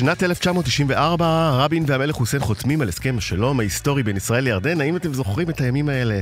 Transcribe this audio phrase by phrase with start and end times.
[0.00, 4.80] שנת 1994, רבין והמלך חוסיין חותמים על הסכם השלום ההיסטורי בין ישראל לירדן.
[4.80, 6.20] האם אתם זוכרים את הימים האלה?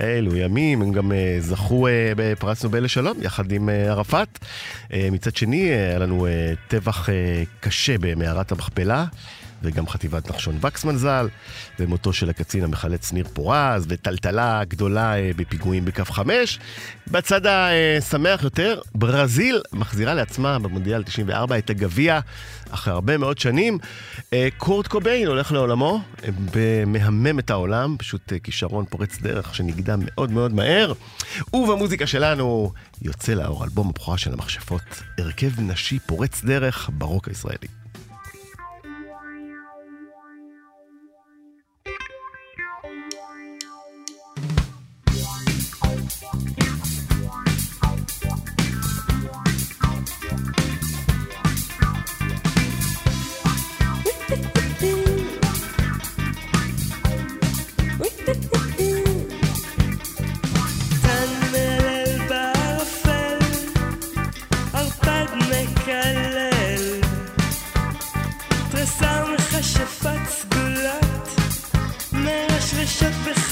[0.00, 4.38] אלו ימים, הם גם uh, זכו uh, בפרס נובל לשלום, יחד עם uh, ערפאת.
[5.12, 6.26] מצד שני, היה לנו
[6.68, 7.08] טבח
[7.60, 9.04] קשה במערת המכפלה.
[9.62, 11.28] וגם חטיבת נחשון וקסמן ז"ל,
[11.78, 16.58] ומותו של הקצין המחלץ ניר פורז, וטלטלה גדולה אה, בפיגועים בקו 5.
[17.10, 22.20] בצד השמח יותר, ברזיל מחזירה לעצמה במונדיאל 94 את הגביע
[22.70, 23.78] אחרי הרבה מאוד שנים.
[24.32, 26.00] אה, קורט קוביין הולך לעולמו,
[26.86, 30.92] מהמם את העולם, פשוט אה, כישרון פורץ דרך שנגדע מאוד מאוד מהר.
[31.52, 34.82] ובמוזיקה שלנו יוצא לאור אלבום הבכורה של המכשפות,
[35.18, 37.79] הרכב נשי פורץ דרך ברוק הישראלי.
[72.72, 73.49] Je suis tout.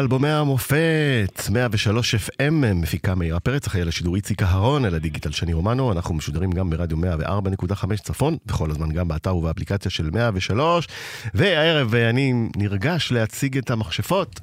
[0.00, 5.52] האלבומי המופת, 103 FM, מפיקה מאירה פרץ, אחראי על השידור איציק אהרון, על הדיגיטל שני
[5.52, 10.88] רומנו, אנחנו משודרים גם ברדיו 104.5 צפון, וכל הזמן גם באתר ובאפליקציה של 103,
[11.34, 14.40] והערב אני נרגש להציג את המכשפות.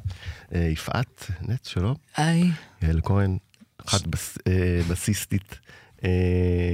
[0.55, 1.95] אה, יפעת נץ, שלום.
[2.17, 2.51] היי.
[2.81, 3.37] יעל כהן,
[3.85, 5.59] אחת בס, אה, בסיסטית
[6.03, 6.09] אה,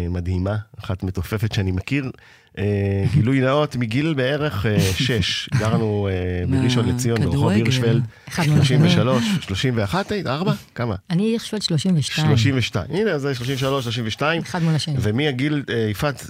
[0.09, 2.11] מדהימה, אחת מתופפת שאני מכיר.
[2.57, 10.11] אה, גילוי נאות, מגיל בערך אה, שש, גרנו אה, בראשון לציון, ברחוב הירשפלד, 33, 31,
[10.11, 10.27] היית?
[10.27, 10.53] ארבע?
[10.75, 10.95] כמה?
[11.09, 12.27] אני הירשפלד 32.
[12.27, 14.41] 32, הנה זה 33, 32.
[14.41, 14.95] אחד מול השני.
[15.01, 16.29] ומהגיל, יפעת,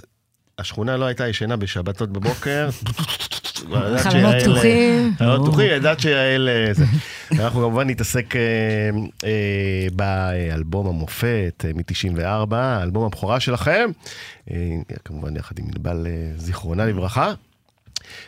[0.58, 2.68] השכונה לא הייתה ישנה בשבתות בבוקר.
[3.98, 5.14] חלונות פתוחים.
[5.18, 6.84] חלונות פתוחים, ידעת שיעל זה.
[7.30, 8.34] ואנחנו כמובן נתעסק
[9.92, 13.90] באלבום המופת מ-94, האלבום הבכורה שלכם,
[15.04, 16.06] כמובן יחד עם ענבל
[16.36, 17.32] זיכרונה לברכה.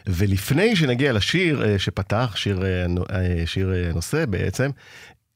[0.06, 2.62] ולפני שנגיע לשיר שפתח, שיר,
[3.46, 4.70] שיר נושא בעצם,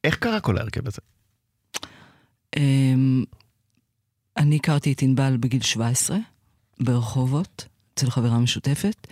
[0.05, 1.01] איך קרה כל ההרכב הזה?
[4.37, 6.17] אני הכרתי את ענבל בגיל 17.
[6.81, 9.07] ברחובות, אצל חברה משותפת.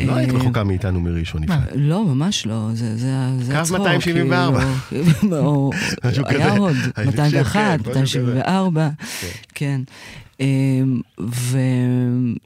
[0.00, 1.68] לא היית רחוקה מאיתנו מראשון יפעת.
[1.74, 3.28] לא, ממש לא, זה
[3.60, 3.78] הצחוק.
[3.78, 4.64] קו 274.
[6.26, 8.88] היה עוד, 201, 274,
[9.54, 9.80] כן.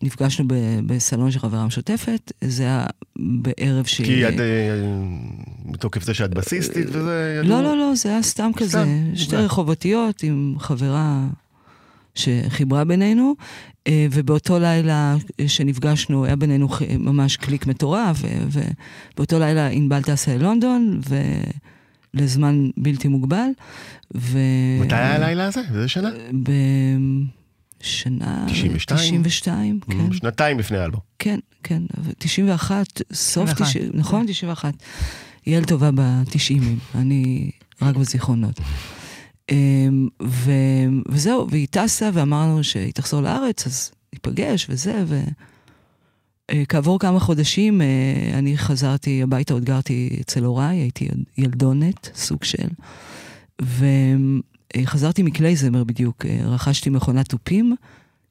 [0.03, 0.45] ונפגשנו
[0.87, 2.87] בסלון של חברה משותפת, זה היה
[3.19, 4.03] בערב ש...
[4.03, 4.35] כי את,
[5.65, 7.41] מתוקף זה שאת בסיסטית וזה...
[7.45, 8.85] לא, לא, לא, זה היה סתם כזה,
[9.15, 11.27] שתי רחובותיות עם חברה
[12.17, 13.35] שחיברה בינינו,
[13.89, 15.17] ובאותו לילה
[15.47, 16.69] שנפגשנו, היה בינינו
[16.99, 18.23] ממש קליק מטורף,
[19.15, 21.01] ובאותו לילה ענבל טסה ללונדון,
[22.15, 23.49] ולזמן בלתי מוגבל.
[24.17, 24.39] ו...
[24.81, 25.61] מתי היה הלילה הזה?
[25.71, 26.11] באיזה שנה?
[27.81, 28.45] בשנה...
[28.49, 29.23] 92?
[29.23, 30.13] 92, כן.
[30.13, 31.01] שנתיים לפני האלבום.
[31.19, 31.83] כן, כן,
[32.19, 34.27] 91, סוף 90, נכון?
[34.29, 34.75] 91.
[35.47, 37.51] יעל טובה בתשעימים, אני
[37.83, 38.61] רק בזיכרונות.
[40.23, 40.51] ו...
[41.09, 45.05] וזהו, והיא טסה ואמרנו שהיא תחזור לארץ, אז ניפגש וזה,
[46.51, 47.81] וכעבור כמה חודשים
[48.35, 51.09] אני חזרתי הביתה, עוד גרתי אצל הוריי, הייתי
[51.39, 52.69] ילדונת, סוג של,
[54.77, 57.77] וחזרתי מקלייזמר בדיוק, רכשתי מכונת תופים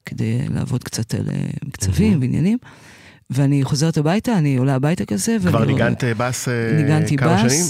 [0.06, 1.26] כדי לעבוד קצת על
[1.66, 2.58] מקצבים ועניינים.
[3.30, 5.38] ואני חוזרת הביתה, אני עולה הביתה כזה.
[5.40, 6.48] כבר ניגנת בס
[7.18, 7.66] כמה בס, שנים?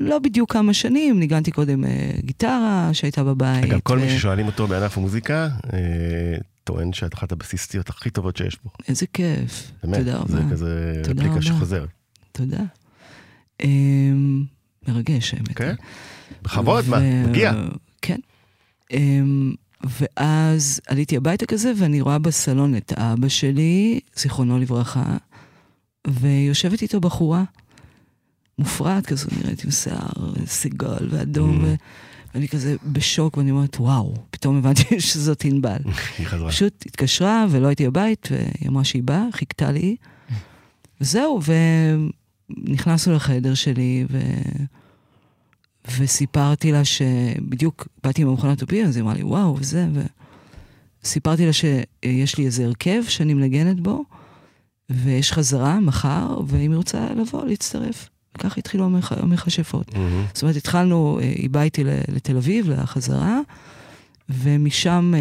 [0.00, 1.84] לא בדיוק כמה שנים, ניגנתי קודם
[2.20, 3.64] גיטרה שהייתה בבית.
[3.64, 4.00] אגב, כל ו...
[4.00, 5.48] מי ששואלים אותו בענף המוזיקה,
[6.64, 8.70] טוען שאת אחת הבסיסטיות הכי טובות שיש פה.
[8.88, 10.32] איזה כיף, באמת, תודה רבה.
[10.32, 11.88] זה כזה רפליקה שחוזרת.
[12.32, 12.62] תודה.
[14.88, 15.56] מרגש, האמת.
[15.56, 15.74] כן?
[16.42, 16.90] בכבוד, ו...
[16.90, 17.52] מה, מגיע.
[18.02, 18.20] כן.
[19.84, 25.16] ואז עליתי הביתה כזה, ואני רואה בסלון את אבא שלי, זיכרונו לברכה,
[26.06, 27.44] ויושבת איתו בחורה
[28.58, 31.68] מופרעת כזו, נראית עם שיער סיגל ואדום, mm.
[32.34, 35.78] ואני כזה בשוק, ואני אומרת, וואו, פתאום הבנתי שזאת ענבל.
[36.18, 36.50] היא חזרה.
[36.50, 39.96] פשוט התקשרה, ולא הייתי בבית, והיא אמרה שהיא באה, חיכתה לי,
[41.00, 41.40] וזהו,
[42.50, 44.18] ונכנסנו לחדר שלי, ו...
[45.98, 49.86] וסיפרתי לה שבדיוק באתי עם המכונת תופי, אז היא אמרה לי, וואו, וזה,
[51.04, 54.04] וסיפרתי לה שיש לי איזה הרכב שאני מנגנת בו,
[54.90, 58.08] ויש חזרה מחר, ואם היא רוצה לבוא, להצטרף.
[58.36, 59.12] וכך התחילו המכ...
[59.12, 59.88] המכשפות.
[59.88, 60.34] Mm-hmm.
[60.34, 63.40] זאת אומרת, התחלנו, היא באה איתי לתל אביב, לחזרה,
[64.28, 65.12] ומשם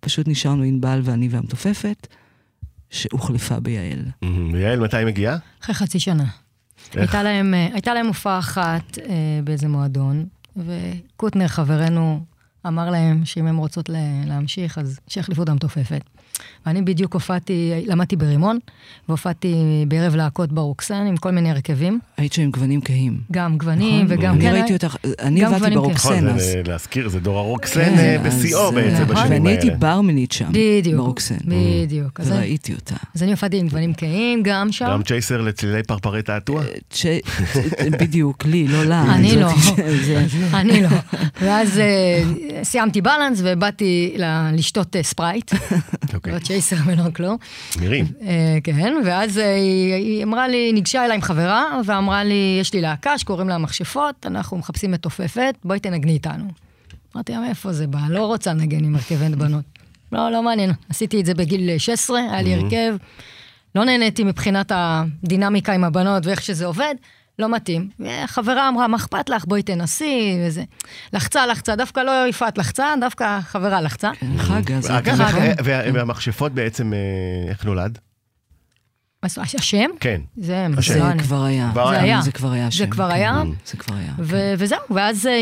[0.00, 2.06] פשוט נשארנו ענבל ואני והמתופפת,
[2.90, 4.04] שהוחלפה ביעל.
[4.04, 4.26] Mm-hmm.
[4.52, 5.36] ויעל, מתי היא מגיעה?
[5.62, 6.24] אחרי חצי שנה.
[6.94, 12.20] הייתה להם, הייתה להם הופעה אחת אה, באיזה מועדון, וקוטנר, חברנו,
[12.66, 13.90] אמר להם שאם הם רוצות
[14.26, 16.00] להמשיך, אז שיחליפו אותם תופפת.
[16.66, 18.58] ואני בדיוק הופעתי, למדתי ברימון,
[19.08, 19.54] והופעתי
[19.88, 21.98] בערב להקות ברוקסן עם כל מיני הרכבים.
[22.16, 23.20] היית שם עם גוונים כהים.
[23.32, 24.18] גם גוונים נכון?
[24.18, 24.34] וגם...
[24.34, 26.48] אני כן, ראיתי אותך, אני עבדתי ברוקסן אז.
[26.48, 29.34] נכון, להזכיר, זה דור הרוקסן כן, בשיאו בעצם בשנים האלה.
[29.34, 31.36] ואני הייתי ברמנית שם, בדיוק, ברוקסן.
[31.44, 32.20] בדיוק.
[32.24, 32.94] וראיתי אותה.
[33.14, 34.88] אז אני הופעתי עם גוונים כהים גם שם.
[34.90, 36.62] גם צ'ייסר לצלילי פרפרי תעתוע?
[37.90, 39.14] בדיוק, לי, לא לה.
[39.14, 39.48] אני לא,
[40.54, 40.88] אני לא.
[41.40, 41.80] ואז
[42.62, 44.16] סיימתי בלנס ובאתי
[44.52, 45.52] לשתות ספרייט.
[46.26, 47.36] לא צ'ייסר ולא כלום.
[47.80, 48.06] מירים.
[48.64, 53.48] כן, ואז היא אמרה לי, ניגשה אליי עם חברה, ואמרה לי, יש לי להקה שקוראים
[53.48, 56.44] לה מכשפות, אנחנו מחפשים מתופפת, בואי תנגני איתנו.
[57.16, 57.98] אמרתי לה, מאיפה זה בא?
[58.08, 59.64] לא רוצה לנגן עם הרכבי בנות.
[60.12, 60.72] לא, לא מעניין.
[60.88, 62.96] עשיתי את זה בגיל 16, היה לי הרכב.
[63.74, 66.94] לא נהניתי מבחינת הדינמיקה עם הבנות ואיך שזה עובד.
[67.40, 67.88] לא מתאים.
[68.26, 69.44] חברה אמרה, מה אכפת לך?
[69.44, 70.64] בואי תנסי, וזה.
[71.12, 74.10] לחצה, לחצה, דווקא לא יפעת לחצה, דווקא חברה לחצה.
[74.38, 74.90] חג, אז...
[75.64, 76.92] והמכשפות בעצם,
[77.48, 77.98] איך נולד?
[79.22, 79.90] השם?
[80.00, 80.20] כן.
[80.36, 80.94] זה השם.
[80.94, 81.18] זה.
[81.18, 81.68] כבר היה.
[81.72, 82.20] כבר היה.
[82.22, 83.14] זה כבר היה זה כבר כן.
[83.14, 83.42] היה?
[83.66, 84.12] זה כבר היה.
[84.16, 84.22] כן.
[84.22, 85.32] ו- וזהו, ואז אה,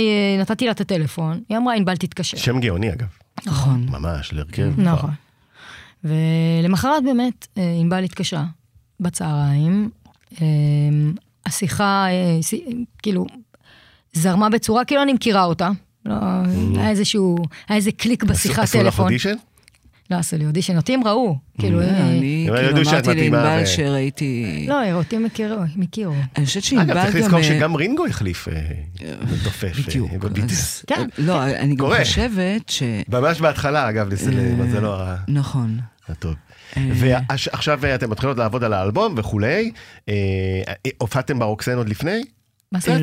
[0.40, 2.36] נתתי לה את הטלפון, היא אמרה, ענבל תתקשר.
[2.38, 3.06] שם גאוני, אגב.
[3.46, 3.86] נכון.
[3.90, 4.80] ממש, להרכב.
[4.80, 5.10] נכון.
[6.04, 8.44] ולמחרת באמת, אה, ענבל התקשרה
[9.00, 9.90] בצהריים.
[11.48, 12.54] אה, השיחה, אה, ס-
[13.02, 13.26] כאילו,
[14.12, 15.70] זרמה בצורה כאילו אני מכירה אותה.
[16.06, 16.14] לא,
[16.76, 17.36] היה איזשהו,
[17.68, 19.04] היה איזה קליק בשיחת עשו לך טלפון.
[19.04, 19.34] אודישן?
[20.10, 21.36] לא עשו לי אודישן, אותי הם ראו.
[21.58, 24.64] כאילו, אה, אני הם כאילו אמרתי לענבל שעראיתי...
[24.68, 25.26] לא, אותי הם
[25.82, 26.14] הכירו.
[26.36, 27.20] אני חושבת אגב, שענבל צריך גם...
[27.22, 28.54] לזכור אה, שגם רינגו החליף אה,
[29.32, 29.72] מתופף.
[29.88, 30.44] אה.
[30.44, 31.86] אז- כן, לא, אני גם.
[32.04, 32.82] חושבת ש...
[33.08, 35.78] ממש בהתחלה, אגב, למזלו ה- נכון.
[36.08, 36.34] הטוב.
[36.76, 39.70] אה, ועכשיו אה, אתם מתחילות לעבוד על האלבום וכולי.
[40.08, 40.14] אה,
[40.68, 42.22] אה, הופעתם ברוקסן עוד לפני?
[42.72, 43.02] מה זאת אומרת?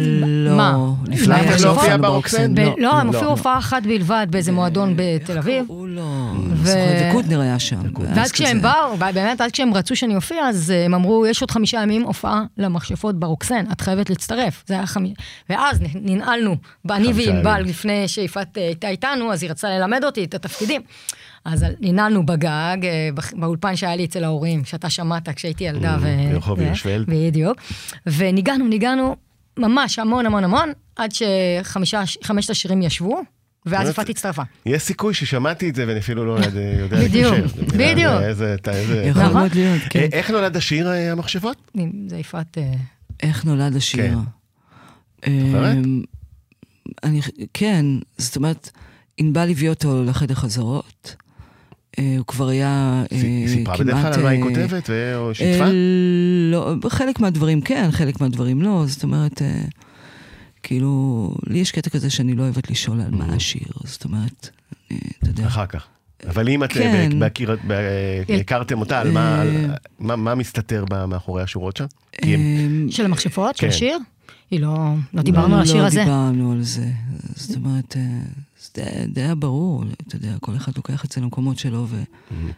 [1.27, 1.97] לא, הם להופיע?
[1.97, 2.57] ברוקסן?
[2.57, 2.75] לא.
[2.77, 3.11] לא, הם לא.
[3.11, 5.65] הופיעו הופעה אחת בלבד באיזה מועדון בתל אביב.
[5.67, 6.31] הוא לא...
[6.55, 7.81] וקוטנר היה שם.
[8.15, 11.51] ואז כשהם באו, באמת, עד כשהם רצו שאני אופיע, אז אה, הם אמרו, יש עוד
[11.51, 14.63] חמישה ימים הופעה למכשפות ברוקסן, את חייבת להצטרף.
[14.67, 15.15] זה היה חמישה...
[15.49, 16.55] ואז ננעלנו,
[16.89, 17.61] אני וענבל.
[17.61, 20.81] לפני שיפעת אה, הייתה איתנו, אז היא רצתה ללמד אותי את התפקידים.
[21.45, 25.97] אז ננעלנו בגג, אה, באולפן שהיה לי אצל ההורים, שאתה שמעת כשהייתי ילדה.
[26.01, 27.05] ו- ברחוב ו- הירשפלד.
[27.09, 27.57] בדיוק.
[28.05, 29.15] וניגענו, ניגענו
[29.59, 33.21] ממש המון המון המון, עד שחמשת השירים ישבו,
[33.65, 33.89] ואז?
[33.89, 34.41] יפעת הצטרפה.
[34.65, 36.49] יש סיכוי ששמעתי את זה ואני אפילו לא יודע
[36.89, 37.57] בדיוק, לקשר.
[37.77, 38.13] בדיוק.
[38.19, 39.37] זה- איזה- אתה- איזה- יכול נכון.
[39.37, 39.99] מאוד להיות, כן.
[39.99, 41.71] אה, איך נולד השיר אה, המכשפות?
[42.07, 42.57] זה יפעת...
[43.23, 44.05] איך נולד השיר?
[44.15, 44.27] זוכרת?
[45.27, 46.01] אמ,
[47.03, 47.21] אני,
[47.53, 47.85] כן,
[48.17, 48.69] זאת אומרת,
[49.17, 51.15] ענבל הביא אותו לחדר חזרות.
[51.99, 52.67] אה, הוא כבר היה
[53.11, 55.63] אה, היא סיפרה בדרך כלל כמעט, על מה היא אה, כותבת או שיתפה?
[55.65, 55.71] אה,
[56.51, 59.61] לא, חלק מהדברים כן, חלק מהדברים לא, זאת אומרת, אה,
[60.63, 64.49] כאילו, לי יש קטע כזה שאני לא אוהבת לשאול על מה השיר, זאת אומרת,
[64.91, 65.47] אה, אתה יודע.
[65.47, 65.85] אחר כך.
[66.27, 67.19] אבל אם את אה, כן.
[67.19, 69.65] בהכיר- ב- אה, הכרתם אותה, על מה- על-
[69.99, 71.85] מה- מה מסתתר מאחורי השורות שם?
[72.89, 73.67] של המכשפות, של כן.
[73.67, 73.97] השיר?
[74.51, 74.93] היא לא...
[75.13, 75.99] לא דיברנו על השיר הזה.
[75.99, 76.87] לא דיברנו על זה.
[77.35, 78.01] זאת אומרת, אה,
[78.61, 82.03] זה די- די היה ברור, אתה יודע, כל אחד לוקח את זה למקומות שלו, ו...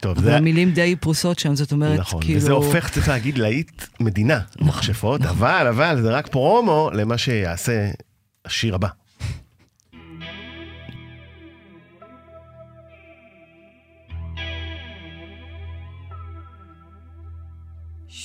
[0.00, 0.26] טוב, זה...
[0.32, 2.40] והמילים די פרוסות שם, זאת אומרת, נכון, כאילו...
[2.40, 7.90] וזה הופך, צריך להגיד, להיט מדינה, מכשפות, אבל, אבל, זה רק פרומו למה שיעשה
[8.44, 8.88] השיר הבא.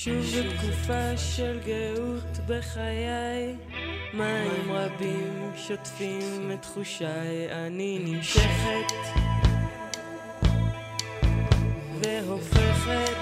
[0.04, 3.56] שוב בתקופה של גאות בחיי,
[4.14, 8.92] מים רבים שוטפים את תחושיי, אני נמשכת
[12.02, 13.16] והופכת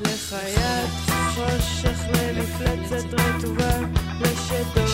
[0.00, 0.90] לחיית
[1.34, 3.78] חושך למפלצת רטובה,
[4.20, 4.89] לשדון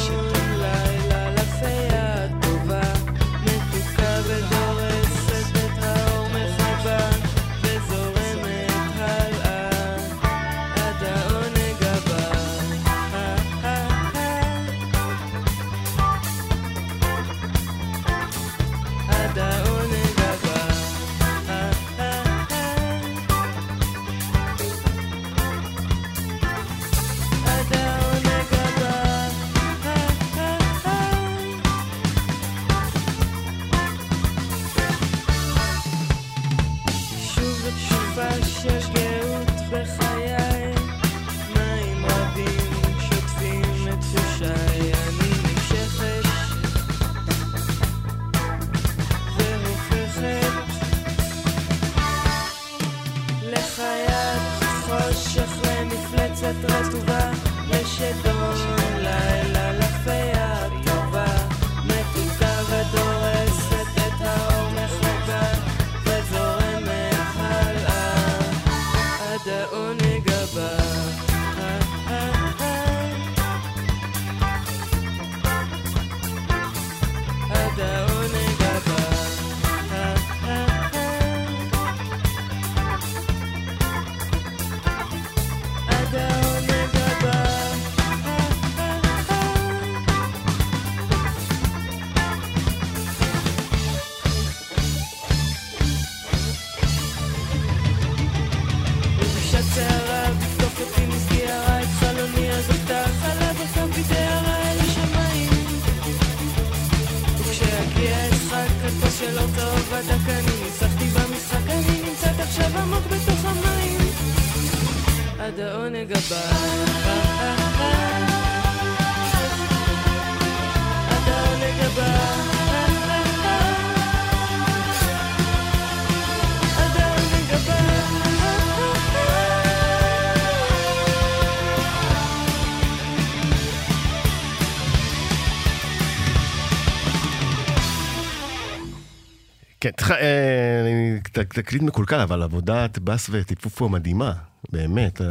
[139.98, 144.32] כן, אה, תקליט מקולקל, אבל עבודת בס וטיפוף פה מדהימה,
[144.72, 145.20] באמת.
[145.20, 145.26] אה,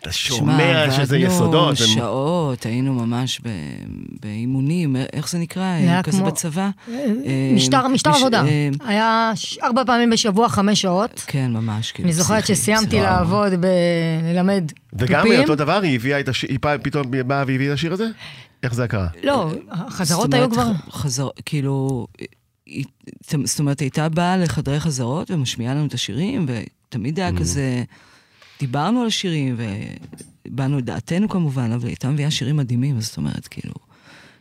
[0.00, 1.76] אתה שומע שזה יסודות.
[1.76, 3.40] שמע, עבדנו שעות, היינו ממש
[4.22, 5.76] באימונים, איך זה נקרא?
[6.02, 6.70] כזה בצבא?
[6.88, 7.06] אה,
[7.54, 8.44] משטר, משטר מש- עבודה.
[8.46, 9.32] אה, היה
[9.62, 11.24] ארבע פעמים בשבוע, חמש שעות.
[11.26, 13.00] כן, ממש, כאילו, אני זוכרת שסיימתי.
[13.00, 15.40] לעבוד בללמד וגם תופים.
[15.40, 18.06] אותו דבר, היא הביאה את השיר, היא פתאום באה והביאה את השיר הזה?
[18.62, 19.06] איך זה קרה?
[19.24, 20.66] לא, החזרות היו כבר...
[20.90, 22.06] חזר, כאילו,
[22.70, 22.84] היא-
[23.44, 27.22] זאת אומרת, הייתה באה לחדרי חזרות ומשמיעה לנו את השירים, ותמיד Mm.
[27.22, 27.84] היה כזה,
[28.60, 29.56] דיברנו על השירים,
[30.46, 33.74] והבענו את דעתנו כמובן, אבל הייתה מביאה שירים מדהימים, זאת אומרת, כאילו,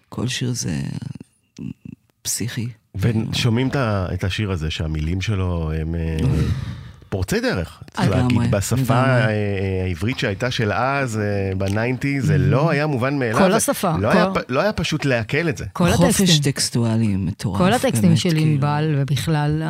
[0.09, 0.79] כל שיר זה
[2.21, 2.67] פסיכי.
[2.95, 3.69] ושומעים
[4.13, 6.17] את השיר הזה, שהמילים שלו הם אה,
[7.09, 7.79] פורצי דרך.
[7.93, 8.93] צריך לגמרי, להגיד, בשפה.
[8.93, 9.33] אה, אה,
[9.85, 13.37] העברית שהייתה של אז, אה, בניינטי, זה לא היה מובן מאליו.
[13.37, 15.65] כל השפה, לא היה לא היה פשוט לעכל את זה.
[15.73, 16.51] כל חופש הטקסטים.
[16.51, 17.57] טקסטואלי מטורף.
[17.57, 18.41] כל הטקסטים של כאילו.
[18.45, 19.63] ענבל ובכלל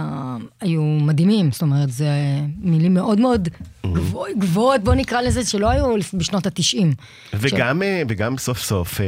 [0.61, 2.09] היו מדהימים, זאת אומרת, זה
[2.61, 3.49] מילים מאוד מאוד
[3.85, 6.93] גבוה- גבוהות, בוא נקרא לזה, שלא היו בשנות התשעים.
[7.33, 8.99] וגם, סוף סוף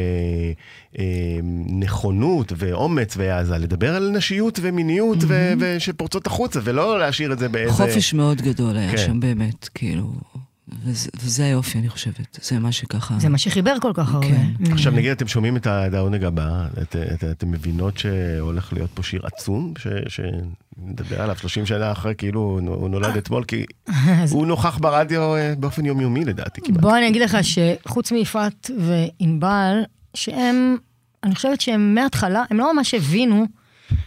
[1.79, 7.74] נכונות ואומץ והעזה לדבר על נשיות ומיניות ו- ושפורצות החוצה, ולא להשאיר את זה באיזה...
[7.74, 8.98] חופש מאוד גדול היה כן.
[8.98, 10.13] שם, באמת, כאילו.
[10.86, 12.39] וזה, וזה היופי, אני חושבת.
[12.41, 13.15] זה מה שככה...
[13.19, 14.27] זה מה שחיבר כל כך הרבה.
[14.27, 14.45] כן.
[14.65, 14.71] Mm.
[14.74, 19.21] עכשיו נגיד אתם שומעים את העונג הבא, את- את- אתם מבינות שהולך להיות פה שיר
[19.24, 19.88] עצום, ש-
[20.77, 23.65] שנדבר עליו 30 שנה אחרי, כאילו הוא נולד אתמול, כי
[24.31, 26.79] הוא נוכח ברדיו אה, באופן יומיומי לדעתי כמעט.
[26.81, 29.77] בוא אני אגיד לך שחוץ מיפעת וענבל,
[30.13, 30.77] שהם,
[31.24, 33.46] אני חושבת שהם מההתחלה, הם לא ממש הבינו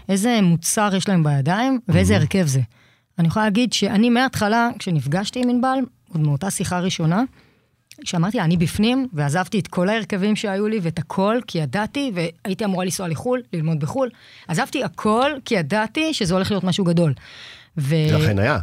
[0.08, 2.60] איזה מוצר יש להם בידיים ואיזה הרכב זה.
[3.18, 5.78] אני יכולה להגיד שאני מההתחלה, כשנפגשתי עם ענבל,
[6.12, 7.22] עוד מאותה שיחה ראשונה,
[8.04, 12.64] כשאמרתי לה, אני בפנים, ועזבתי את כל ההרכבים שהיו לי ואת הכל, כי ידעתי, והייתי
[12.64, 14.10] אמורה לנסוע לחו"ל, ללמוד בחו"ל,
[14.48, 17.14] עזבתי הכל, כי ידעתי שזה הולך להיות משהו גדול.
[17.78, 17.94] ו...
[18.16, 18.58] אכן היה.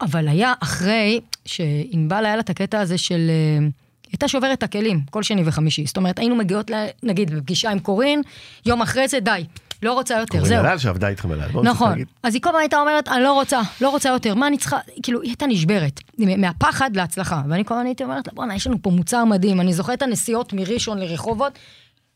[0.00, 3.30] אבל היה אחרי שענבל היה לה את הקטע הזה של...
[3.30, 3.66] אה,
[4.14, 5.86] הייתה שוברת את הכלים כל שני וחמישי.
[5.86, 8.22] זאת אומרת, היינו מגיעות, ל- נגיד, בפגישה עם קורין,
[8.66, 9.44] יום אחרי זה, די,
[9.82, 10.60] לא רוצה יותר, זהו.
[10.60, 11.98] אלעל שעבדה איתכם נצטרך נכון.
[12.22, 14.76] אז היא כל הזמן הייתה אומרת, אני לא רוצה, לא רוצה יותר, מה אני צריכה,
[15.02, 17.42] כאילו, היא הייתה נשברת, מהפחד להצלחה.
[17.48, 20.02] ואני כל הזמן הייתי אומרת לה, בואנה, יש לנו פה מוצר מדהים, אני זוכרת את
[20.02, 21.58] הנסיעות מראשון לרחובות,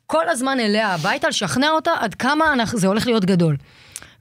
[0.06, 3.56] כל הזמן אליה הביתה, לשכנע אותה עד כמה אנחנו, זה הולך להיות גדול.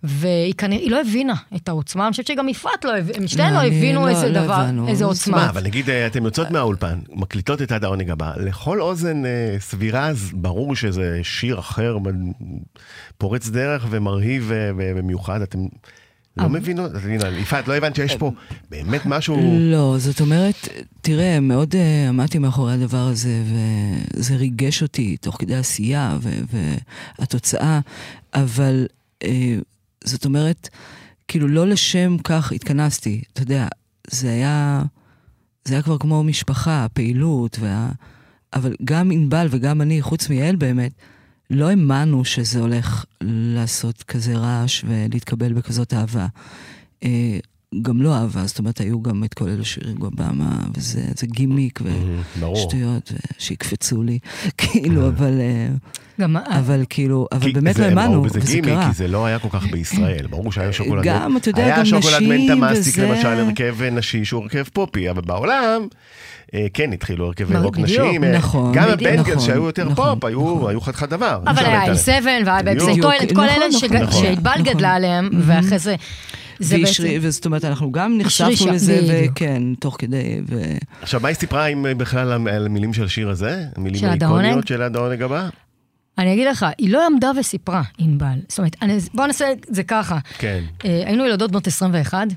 [0.03, 3.61] והיא כנראה, היא לא הבינה את העוצמה, אני חושבת שגם יפעת לא הבינה, שתיהן לא,
[3.61, 4.87] לא הבינו לא- איזה לא דבר, הבנו.
[4.87, 5.37] איזה מה, עוצמה.
[5.37, 9.55] מה, אבל נגיד אה, אתם יוצאות מהאולפן, מקליטות את עד העונג הבא, לכל אוזן אה,
[9.59, 11.97] סבירה, אז ברור שזה שיר אחר,
[13.17, 15.59] פורץ דרך ומרהיב אה, ו- ומיוחד, אתם
[16.37, 16.91] לא מבינות,
[17.39, 18.31] יפעת, לא הבנת שיש פה
[18.71, 19.57] באמת משהו...
[19.59, 20.67] לא, זאת אומרת,
[21.01, 21.75] תראה, מאוד
[22.09, 23.41] עמדתי מאחורי הדבר הזה,
[24.13, 26.17] וזה ריגש אותי תוך כדי עשייה
[27.19, 27.79] והתוצאה,
[28.33, 28.85] אבל
[30.03, 30.69] זאת אומרת,
[31.27, 33.67] כאילו לא לשם כך התכנסתי, אתה יודע,
[34.07, 34.83] זה היה,
[35.65, 37.91] זה היה כבר כמו משפחה, הפעילות, וה...
[38.53, 40.91] אבל גם ענבל וגם אני, חוץ מיעל באמת,
[41.49, 46.27] לא האמנו שזה הולך לעשות כזה רעש ולהתקבל בכזאת אהבה.
[47.81, 51.79] גם לא אהבה, זאת אומרת, היו גם את כל אלה שריגו אובמה, וזה זה גימיק
[51.79, 51.83] Mhm,
[52.39, 52.57] ברור.
[52.57, 54.19] ושטויות, שיקפצו לי,
[54.57, 55.67] כאילו, אבל, אה,
[56.21, 58.87] גם, אבל כאילו, אבל באמת זה- לא האמנו, וזה גימיק, קרה.
[58.89, 61.03] כי זה לא היה כל כך בישראל, ברור שהיה שוקולד...
[61.03, 64.63] גם, אתה יודע, היה גם שוקולד נשים מנטה מסטיק וזה- למשל, הרכב נשי שהוא הרכב
[64.73, 65.87] פופי, אבל בעולם...
[66.53, 70.13] אה, כן, התחילו הרכבי רוק נשים, אה, נכון, גם ה Bangles נכון, שהיו יותר נכון,
[70.19, 70.69] פופ, היו נכון.
[70.69, 71.39] היו חתיכת דבר.
[71.43, 71.93] אבל אפשר היה להתעלם.
[71.93, 72.63] L7, והיה.
[72.63, 74.61] Babes in Toyland, כל אלה שענבל.
[74.63, 75.95] גדלה עליהם, ואחרי זה...
[76.59, 77.03] זה בעצם...
[77.21, 79.25] וזאת אומרת, אנחנו גם נחשפנו לזה.
[79.31, 80.61] וכן, תוך כדי, ו...
[81.01, 83.65] עכשיו, מה היא סיפרה עם, אה, בכלל על- המילים של השיר הזה?
[83.75, 84.67] המילים האיקוניות?
[84.67, 85.49] של עד העונג הבא?
[86.17, 88.39] אני אגיד לך, היא לא עמדה וסיפרה, ענבל.
[88.47, 90.17] זאת אומרת, אני- בוא נעשה את זה ככה.
[90.37, 90.63] כן.
[90.85, 92.27] אה, היינו ילדות בנות 21,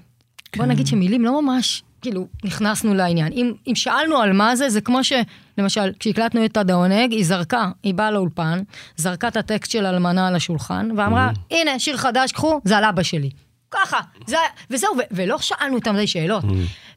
[0.57, 3.33] בוא נגיד שמילים לא ממש, כאילו, נכנסנו לעניין.
[3.33, 7.71] אם, אם שאלנו על מה זה, זה כמו שלמשל, כשהקלטנו את עד העונג, היא זרקה,
[7.83, 8.59] היא באה לאולפן,
[8.97, 13.03] זרקה את הטקסט של אלמנה על השולחן, ואמרה, הנה, שיר חדש, קחו, זה על אבא
[13.03, 13.31] שלי.
[13.71, 14.37] ככה, זה,
[14.71, 16.45] וזהו, ו- ולא שאלנו יותר מדי שאלות.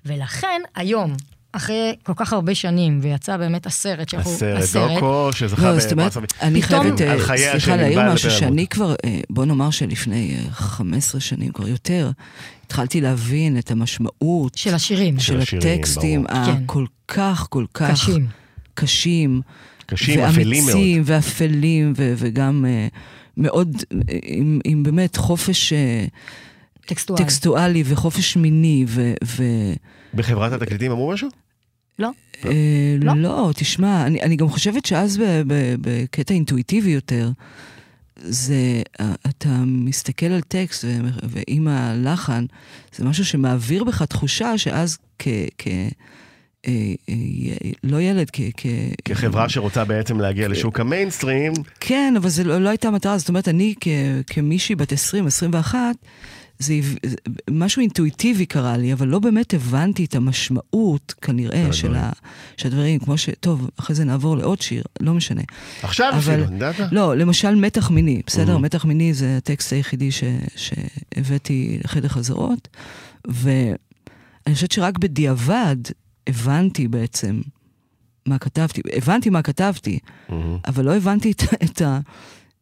[0.06, 1.14] ולכן, היום,
[1.52, 4.32] אחרי כל כך הרבה שנים, ויצא באמת הסרט, שאנחנו...
[4.32, 6.18] הסרט דוקו, שזכה לא, זאת אומרת.
[6.42, 8.32] אני חייבת, אה, של סליחה, להעיר משהו.
[8.32, 12.12] שאני כבר, אה, בוא נאמר שלפני אה, 15 שנים, כבר יותר,
[12.66, 15.20] התחלתי להבין את המשמעות של השירים.
[15.20, 16.46] של השירים, הטקסטים ברור.
[16.46, 16.64] כן.
[16.64, 18.28] הכל כך, כל כך קשים.
[18.74, 19.42] קשים.
[19.86, 20.76] קשים, אפלים מאוד.
[20.76, 22.88] ואמיצים ואפלים, ו- וגם אה,
[23.38, 26.06] מאוד, אה, עם, עם באמת חופש אה,
[26.86, 27.24] טקסטואלי.
[27.24, 29.14] טקסטואלי וחופש מיני, ו...
[29.24, 29.74] ו-
[30.14, 31.30] בחברת התקליטים אמרו משהו?
[32.00, 32.10] לא?
[32.46, 33.14] אה, לא?
[33.16, 35.22] לא, תשמע, אני, אני גם חושבת שאז
[35.82, 37.32] בקטע אינטואיטיבי יותר,
[38.16, 42.46] זה, אה, אתה מסתכל על טקסט ו- ועם הלחן,
[42.96, 45.28] זה משהו שמעביר בך תחושה שאז כ...
[45.58, 45.68] כ
[46.68, 46.94] אה,
[47.84, 48.42] לא ילד, כ...
[48.58, 48.66] כ-
[49.06, 53.48] כחברה שרוצה בעצם להגיע לשוק המיינסטרים, כן, אבל זו לא, לא הייתה המטרה, זאת אומרת,
[53.48, 53.88] אני כ,
[54.28, 55.80] כמישהי בת 20, 21,
[56.64, 56.74] זה
[57.52, 62.12] משהו אינטואיטיבי קרה לי, אבל לא באמת הבנתי את המשמעות, כנראה, של, ה,
[62.58, 63.30] של הדברים, כמו ש...
[63.40, 65.42] טוב, אחרי זה נעבור לעוד שיר, לא משנה.
[65.84, 66.76] עכשיו אבל- אפילו, ידעת?
[66.92, 68.56] לא, למשל מתח מיני, בסדר?
[68.56, 68.60] Mhm.
[68.60, 70.24] מתח מיני זה הטקסט היחידי ש,
[70.56, 72.68] שהבאתי לחדר חזרות,
[73.28, 73.76] ואני
[74.54, 75.76] חושבת שרק בדיעבד
[76.28, 77.42] הבנתי בעצם
[78.26, 78.82] מה כתבתי.
[78.96, 80.00] הבנתי מה כתבתי,
[80.30, 80.58] מהמם.
[80.68, 81.82] אבל לא הבנתי את, את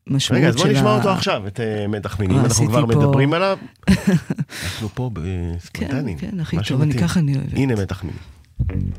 [0.07, 0.37] המשמעות של ה...
[0.37, 3.57] רגע, אז בוא נשמע אותו עכשיו, את אה, מתח מינים, אה, אנחנו כבר מדברים עליו.
[3.89, 5.21] אנחנו פה כן,
[5.57, 6.17] בספונטניים.
[6.17, 6.93] כן, הכי טוב, אני.
[6.93, 7.53] ככה אני אוהבת.
[7.53, 8.19] הנה מתח מינים.
[8.69, 8.91] אני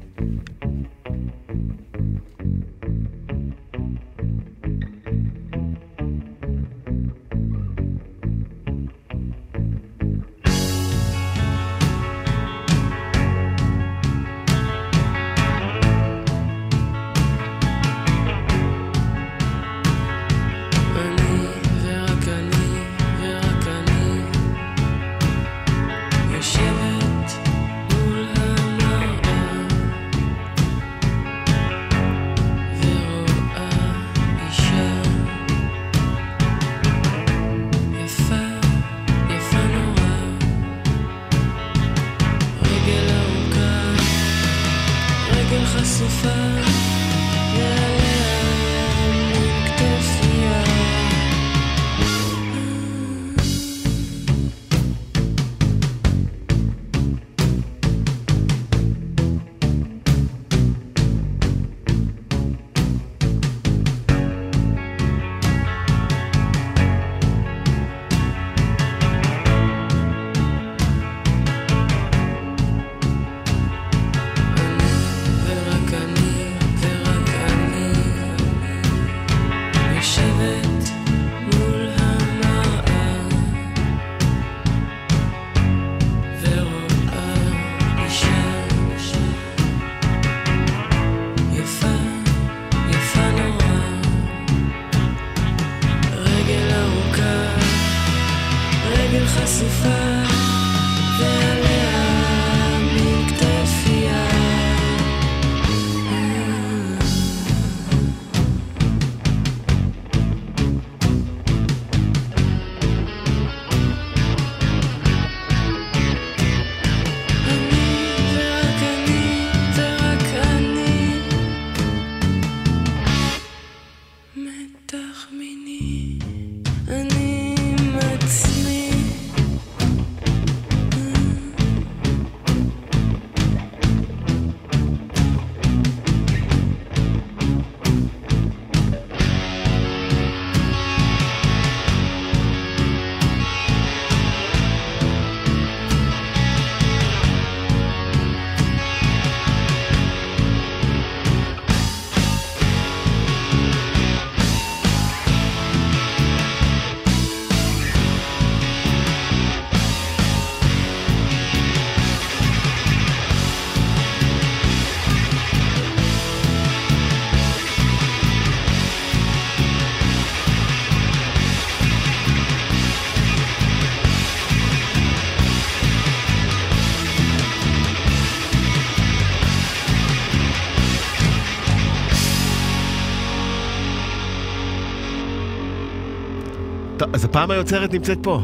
[187.14, 188.40] אז הפעם היוצרת נמצאת פה.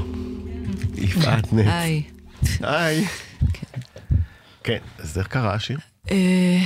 [0.95, 1.67] יפעת נץ.
[1.67, 2.03] היי.
[2.61, 3.05] היי.
[4.65, 5.79] כן, אז איך קרה השיר?
[6.11, 6.59] אה,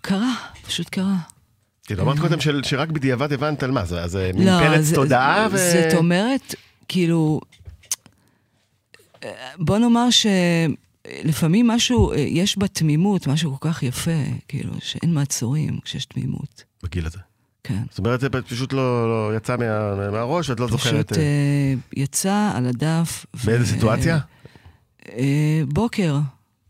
[0.00, 0.32] קרה,
[0.66, 1.16] פשוט קרה.
[1.82, 5.48] תראי, אמרת קודם של- שרק בדיעבד הבנת על מה זה, אז מין לא, פרץ תודעה
[5.52, 5.56] ו...
[5.56, 6.54] זאת אומרת,
[6.88, 7.40] כאילו,
[9.24, 14.10] אה, בוא נאמר שלפעמים משהו, אה, יש בתמימות משהו כל כך יפה,
[14.48, 16.64] כאילו, שאין מעצורים כשיש תמימות.
[16.82, 17.18] בגיל הזה.
[17.64, 17.82] כן.
[17.90, 21.06] זאת אומרת, זה פשוט לא לא יצא מה- מהראש, את לא זוכרת...
[21.06, 23.26] פשוט אה, אה, יצא על הדף.
[23.44, 24.18] באיזה ו- סיטואציה?
[25.12, 26.18] אה, בוקר.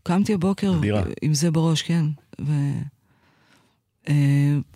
[0.03, 1.01] קמתי הבוקר אדירה.
[1.21, 2.05] עם זה בראש, כן.
[2.41, 2.51] ו...
[4.09, 4.13] אה,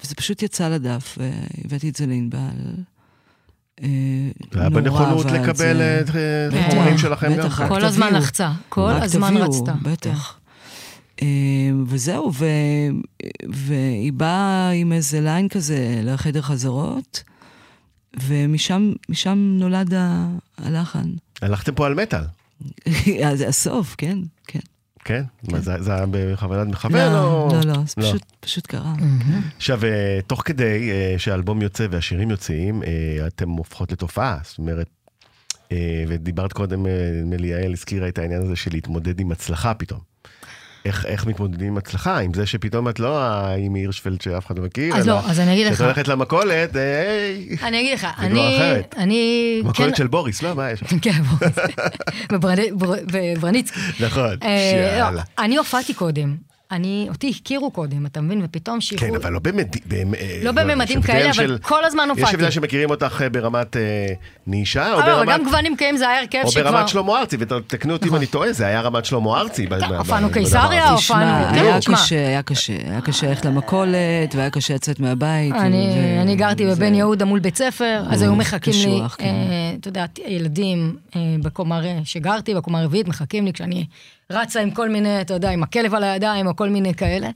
[0.04, 2.40] וזה פשוט יצא לדף, והבאתי את זה לענבל.
[3.82, 3.88] זה
[4.60, 5.82] היה בנכונות לקבל.
[5.82, 6.10] את
[6.54, 8.14] החומרים שלכם גם כל הזמן.
[8.14, 9.74] לחצה, כל הזמן רצתה.
[9.82, 10.40] בטח.
[11.22, 11.28] אה,
[11.86, 12.46] וזהו, ו...
[13.50, 17.24] והיא באה עם איזה ליין כזה לחדר חזרות,
[18.24, 21.10] ומשם משם נולד ה- הלחן.
[21.42, 22.24] הלכתם פה על מטאל,
[23.32, 24.60] אז הסוף, כן, כן.
[25.06, 25.24] כן?
[25.52, 27.50] מה, זה זה היה בכוונת מכוון לא, או...
[27.54, 28.94] לא, לא, זה פשוט, פשוט קרה.
[29.58, 34.88] עכשיו, אה, תוך כדי אה, שהאלבום יוצא והשירים יוצאים, אה, אתם הופכות לתופעה, זאת אומרת,
[36.08, 36.86] ודיברת קודם,
[37.22, 40.15] נדמה לי, יעל הזכירה את העניין הזה של להתמודד עם הצלחה פתאום.
[40.86, 42.18] איך, איך מתמודדים עם הצלחה?
[42.20, 45.54] עם זה שפתאום את לא האימי הירשפלד שאף אחד לא מכיר, אז לא, אז אני
[45.54, 45.74] אגיד לך.
[45.78, 48.60] שאת הולכת למכולת, אה, היי, אני אגיד לך, אני...
[48.98, 49.62] אני...
[49.64, 50.54] מכולת של בוריס, לא?
[50.54, 50.80] מה יש?
[51.02, 51.22] כן,
[52.40, 53.80] בר- בברניצקי.
[54.00, 55.12] נכון, אה, יאללה.
[55.12, 56.36] לא, אני הופעתי קודם.
[56.72, 58.42] אני, אותי הכירו קודם, אתה מבין?
[58.44, 59.10] ופתאום שחרור...
[59.12, 59.68] כן, אבל לא במד...
[59.88, 62.36] במ- אה, לא בממדים יש כאלה, אבל כל הזמן יש הופעתי.
[62.36, 63.82] הבדל שמכירים אותך אה, ברמת אה,
[64.48, 65.40] נישה, או אבל לא, ברמת...
[65.40, 66.72] גם גוונים קיים זה היה הרכב או שכבר...
[66.72, 68.18] ברמת שלמה ארצי, ותקנו אותי אם נכון.
[68.18, 69.68] אני טועה, זה היה רמת שלמה ארצי.
[69.98, 70.90] הופענו קיסריה.
[70.90, 71.80] הופענו- תשמע, כן, היה.
[71.86, 72.74] קשה, היה קשה.
[72.90, 73.96] היה קשה ללכת למכולת,
[74.36, 75.56] והיה קשה לצאת מהבית.
[75.56, 79.36] אני, גרתי בבן יהודה מול בית ספר, אז היו מחכים לי, כן.
[79.80, 80.96] אתה יודע, ילדים
[81.42, 83.86] בקומה שגרתי, בקומה הרביעית, מחכים לי כשאני
[84.32, 87.30] רצה עם כל מיני, אתה יודע, עם הכלב על הידיים, או כל מיני כאלה.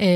[0.00, 0.06] אה,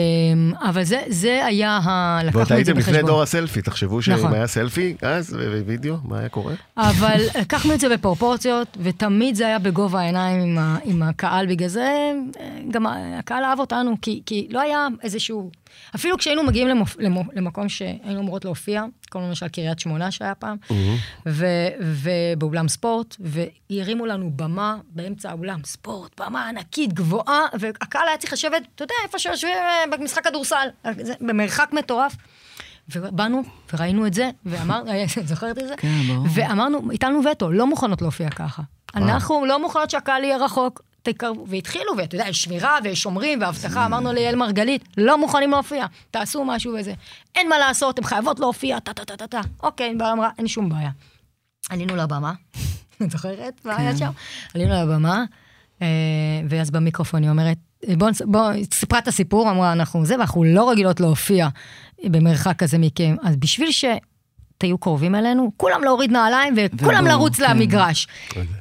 [0.68, 2.20] אבל זה, זה היה ה...
[2.25, 3.07] לקחנו את זה הייתם לפני בחשבון.
[3.07, 4.35] דור הסלפי, תחשבו שאם נכון.
[4.35, 6.55] היה סלפי, אז ווידאו, מה היה קורה?
[6.77, 11.68] אבל לקחנו את זה בפרופורציות, ותמיד זה היה בגובה העיניים עם, ה, עם הקהל, בגלל
[11.68, 12.87] זה אה, גם
[13.18, 15.51] הקהל אהב אותנו, כי, כי לא היה איזשהו...
[15.94, 20.56] אפילו כשהיינו מגיעים למופ, למו, למקום שהיינו אמורות להופיע, כמו למשל קריית שמונה שהיה פעם,
[21.26, 21.46] ו,
[21.80, 28.62] ובאולם ספורט, והרימו לנו במה באמצע האולם, ספורט, במה ענקית, גבוהה, והקהל היה צריך לשבת,
[28.74, 30.68] אתה יודע, איפה שיושבים אה, במשחק כדורסל,
[31.20, 32.16] במרחק מטורף.
[32.96, 34.90] ובאנו וראינו את זה, ואמרנו,
[35.24, 35.74] זוכרת את זה?
[35.76, 36.26] כן, ברור.
[36.35, 38.62] ואמרנו, הטלנו וטו, לא מוכנות להופיע ככה.
[38.94, 43.87] אנחנו לא מוכנות שהקהל יהיה רחוק, תקרבו, והתחילו, ואתה יודע, יש שמירה ויש שומרים ואבטחה,
[43.87, 46.94] אמרנו ליעל מרגלית, לא מוכנים להופיע, תעשו משהו וזה.
[47.35, 49.40] אין מה לעשות, הן חייבות להופיע, טה טה טה טה טה.
[49.62, 50.90] אוקיי, היא אמרה, אין שום בעיה.
[51.70, 52.33] עלינו לבמה,
[53.03, 54.11] את זוכרת מה היה שם?
[54.55, 55.25] עלינו לבמה,
[55.83, 55.87] אה,
[56.49, 57.57] ואז במיקרופון היא אומרת,
[57.99, 61.49] בואו, בוא, סיפרה את הסיפור, אמרה, אנחנו זה, ואנחנו לא רגילות להופיע
[62.05, 63.85] במרחק כזה מכם, אז בשביל ש...
[64.61, 67.51] תהיו קרובים אלינו, כולם להוריד נעליים וכולם לרוץ כן.
[67.51, 68.09] למגרש.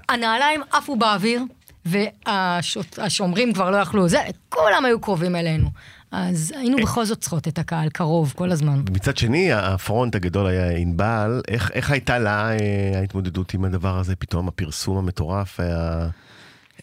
[0.10, 1.42] הנעליים עפו באוויר,
[1.90, 5.70] והשומרים כבר לא יכלו, זה, כולם היו קרובים אלינו.
[6.12, 8.82] אז היינו בכל זאת צריכות את הקהל קרוב כל הזמן.
[8.92, 14.16] מצד שני, הפרונט הגדול היה ענבל, איך, איך הייתה לה אה, ההתמודדות עם הדבר הזה
[14.16, 16.08] פתאום, הפרסום המטורף היה...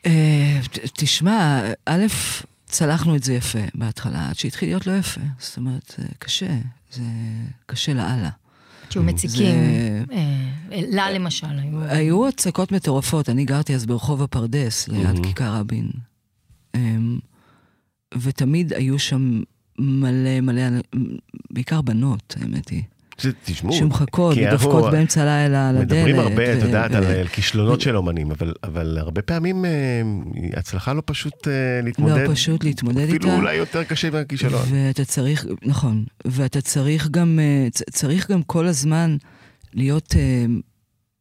[0.07, 0.61] אה,
[0.93, 2.07] תשמע, א',
[2.67, 5.21] צלחנו את זה יפה בהתחלה, עד שהתחיל להיות לא יפה.
[5.39, 6.51] זאת אומרת, זה קשה,
[6.93, 7.03] זה
[7.67, 8.31] קשה לאללה.
[8.91, 10.51] שהיו מציקים, זה- אה,
[10.91, 11.81] לה למשל, היו...
[11.83, 15.91] היו הצקות מטורפות, אני גרתי אז ברחוב הפרדס, ליד כיכר רבין.
[16.75, 17.19] אמ,
[18.19, 19.41] ותמיד היו שם
[19.79, 20.63] מלא מלא,
[21.51, 22.83] בעיקר בנות, האמת היא.
[23.45, 25.91] תשמעו, שמחכות ודופקות באמצע הלילה על הדלת.
[25.91, 28.31] מדברים הרבה, את יודעת, על כישלונות של אומנים,
[28.65, 29.71] אבל, הרבה פעמים אה,
[30.57, 31.53] הצלחה לא פשוט אה,
[31.83, 32.29] להתמודד.
[32.29, 33.17] לא פשוט להתמודד איתה.
[33.17, 34.63] אפילו אולי יותר קשה מהכישלון.
[34.71, 39.17] ואתה צריך, נכון, ואתה צריך גם, אה, צריך גם כל הזמן
[39.75, 40.15] להיות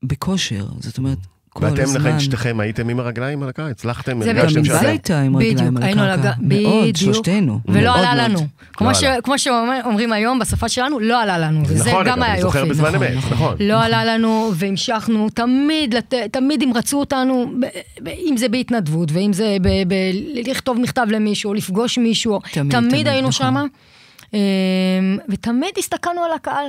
[0.03, 1.17] בכושר, זאת אומרת,
[1.55, 2.01] כל ואתם הזמן.
[2.01, 4.85] לכן שתיכם הייתם עם הרגליים על הקרקע, הצלחתם, זה גם הרגשתם שאתם...
[4.85, 6.29] הייתה עם בדיוק, רגליים על הקרקע.
[6.29, 6.95] הג- מאוד.
[6.95, 7.59] שלושתנו.
[7.67, 8.31] ולא מאוד עלה מאוד.
[8.31, 8.47] לנו.
[8.73, 9.03] כמו, ש...
[9.03, 9.21] עלה.
[9.21, 12.57] כמו שאומרים היום בשפה שלנו, לא עלה לנו, וזה נכון, גם היה יופי.
[12.57, 13.07] נכון, נכון.
[13.31, 13.55] נכון.
[13.59, 16.13] לא עלה לנו, והמשכנו, תמיד, לת...
[16.31, 17.65] תמיד ימרצו אותנו, ב...
[18.03, 18.07] ב...
[18.07, 19.67] אם זה בהתנדבות, ואם זה ב...
[19.87, 19.93] ב...
[20.49, 22.39] לכתוב מכתב למישהו, לפגוש מישהו,
[22.69, 23.31] תמיד, היינו.
[23.31, 23.63] שמה.
[24.33, 24.39] אמ,
[25.29, 26.65] ותמיד הסתכלנו על הקהל.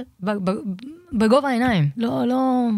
[1.12, 1.88] בגובה העיניים.
[1.96, 2.68] לא, לא...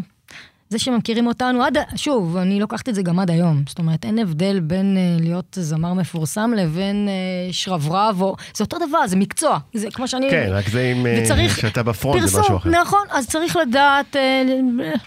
[0.71, 3.63] זה שמכירים אותנו, עד, שוב, אני לוקחת את זה גם עד היום.
[3.69, 8.37] זאת אומרת, אין הבדל בין uh, להיות זמר מפורסם לבין uh, שרברב, או...
[8.57, 9.59] זה אותו דבר, זה מקצוע.
[9.75, 10.31] זה כמו שאני...
[10.31, 12.71] כן, רק זה אם אה, וצריך שאתה בפרונט זה פרסום, משהו אחר.
[12.71, 14.43] נכון, אז צריך לדעת, אה,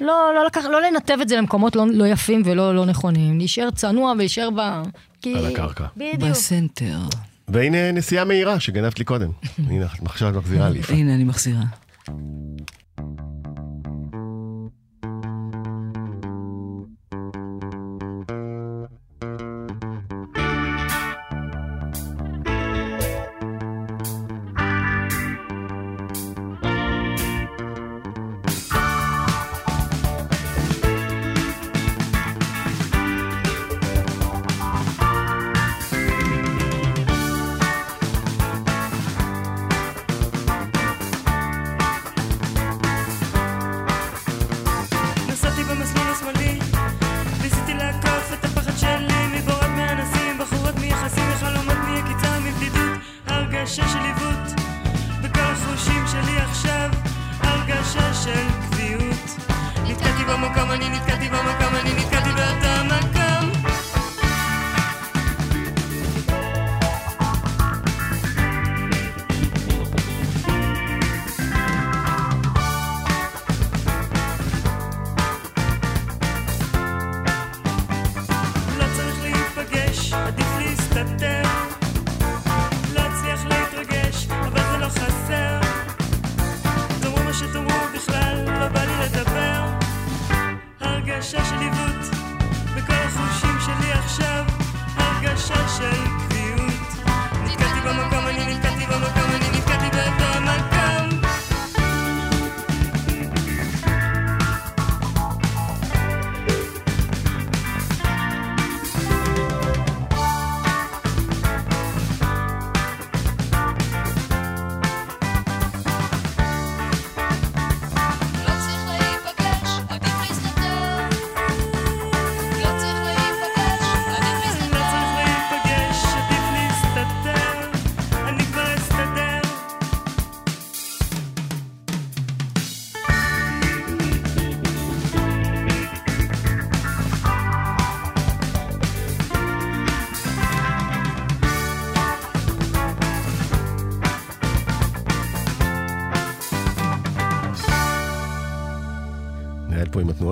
[0.02, 3.72] לא, לא, לקח, לא לנתב את זה למקומות לא, לא יפים ולא לא נכונים, להישאר
[3.72, 4.82] צנוע ולהישאר ב...
[5.22, 5.36] כי...
[5.38, 5.86] על הקרקע.
[5.98, 6.16] בדיוק.
[6.20, 7.00] בסנטר.
[7.48, 9.30] והנה נסיעה מהירה שגנבת לי קודם.
[9.70, 10.82] הנה, עכשיו את מחזירה לי.
[10.90, 11.64] הנה, אני מחזירה.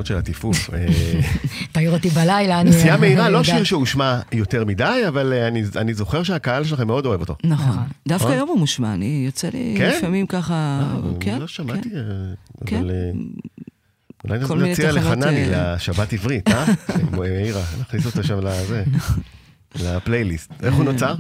[0.10, 0.70] של הטיפוף.
[0.74, 0.86] אה,
[1.72, 2.70] תעיר אותי בלילה, אני...
[2.70, 3.56] נסיעה מהירה, לא יודעת.
[3.56, 7.36] שיר שהושמע יותר מדי, אבל אה, אני- אני זוכר שהקהל שלכם מאוד אוהב אותו.
[7.44, 7.68] נכון.
[7.70, 7.84] נכון.
[8.08, 8.36] דווקא נכון.
[8.38, 9.90] היום הוא מושמע, אני יוצא לי כן?
[9.98, 11.96] לפעמים ככה, אה, כן, לא שמעתי, כן.
[11.98, 12.34] אה,
[12.66, 12.78] כן.
[12.78, 12.92] אבל...
[14.50, 16.66] אולי נציע לחנני לשבת עברית, אה?
[17.18, 18.84] מאירה, נכניס אותו שם לזה,
[19.76, 20.52] לפלייליסט.
[20.64, 21.16] איך הוא נוצר?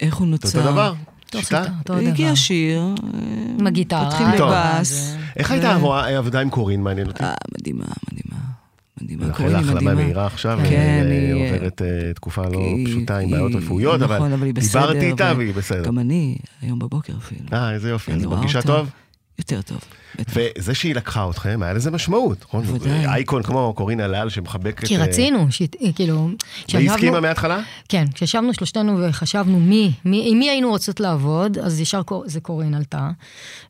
[0.00, 0.58] איך הוא נוצר.
[0.58, 0.92] אותו דבר?
[1.34, 1.62] שיטה?
[1.88, 3.18] הגיע שיר, אה,
[3.58, 4.04] עם הגיטרה.
[4.10, 4.48] פותחים טוב.
[4.48, 4.88] בבאס.
[4.88, 6.82] זה- איך הייתה העבודה- העבודה עם קורין?
[6.82, 7.22] מעניין אותי.
[7.24, 8.40] אה, מדהימה, מדהימה.
[9.02, 9.94] מדהימה, קוראים לה לי החלמה מדהימה.
[10.02, 13.52] מהירה עכשיו, כן, היא היא, אה, עוברת אה, תקופה לא היא- פשוטה עם היא- בעיות
[13.54, 15.82] רפואיות, נכון, אבל היא דיברתי איתה והיא בסדר.
[15.84, 17.40] גם אני, היום בבוקר אפילו.
[17.52, 18.62] אה, איזה יופי, אז מרגישה.
[18.62, 18.90] טוב?
[19.38, 19.80] יותר טוב.
[20.28, 22.64] וזה שהיא לקחה אתכם, היה לזה משמעות, נכון?
[22.64, 23.06] בוודאי.
[23.06, 24.86] אייקון כמו קורין הלל שמחבקת...
[24.86, 25.46] כי אה, רצינו,
[25.94, 26.30] כאילו...
[26.72, 27.60] והיא הסכימה מההתחלה?
[27.88, 32.40] כן, כשישבנו שלושתנו וחשבנו מי, מי, עם מי היינו רוצות לעבוד, אז ישר קור, זה
[32.40, 33.10] קורין עלתה.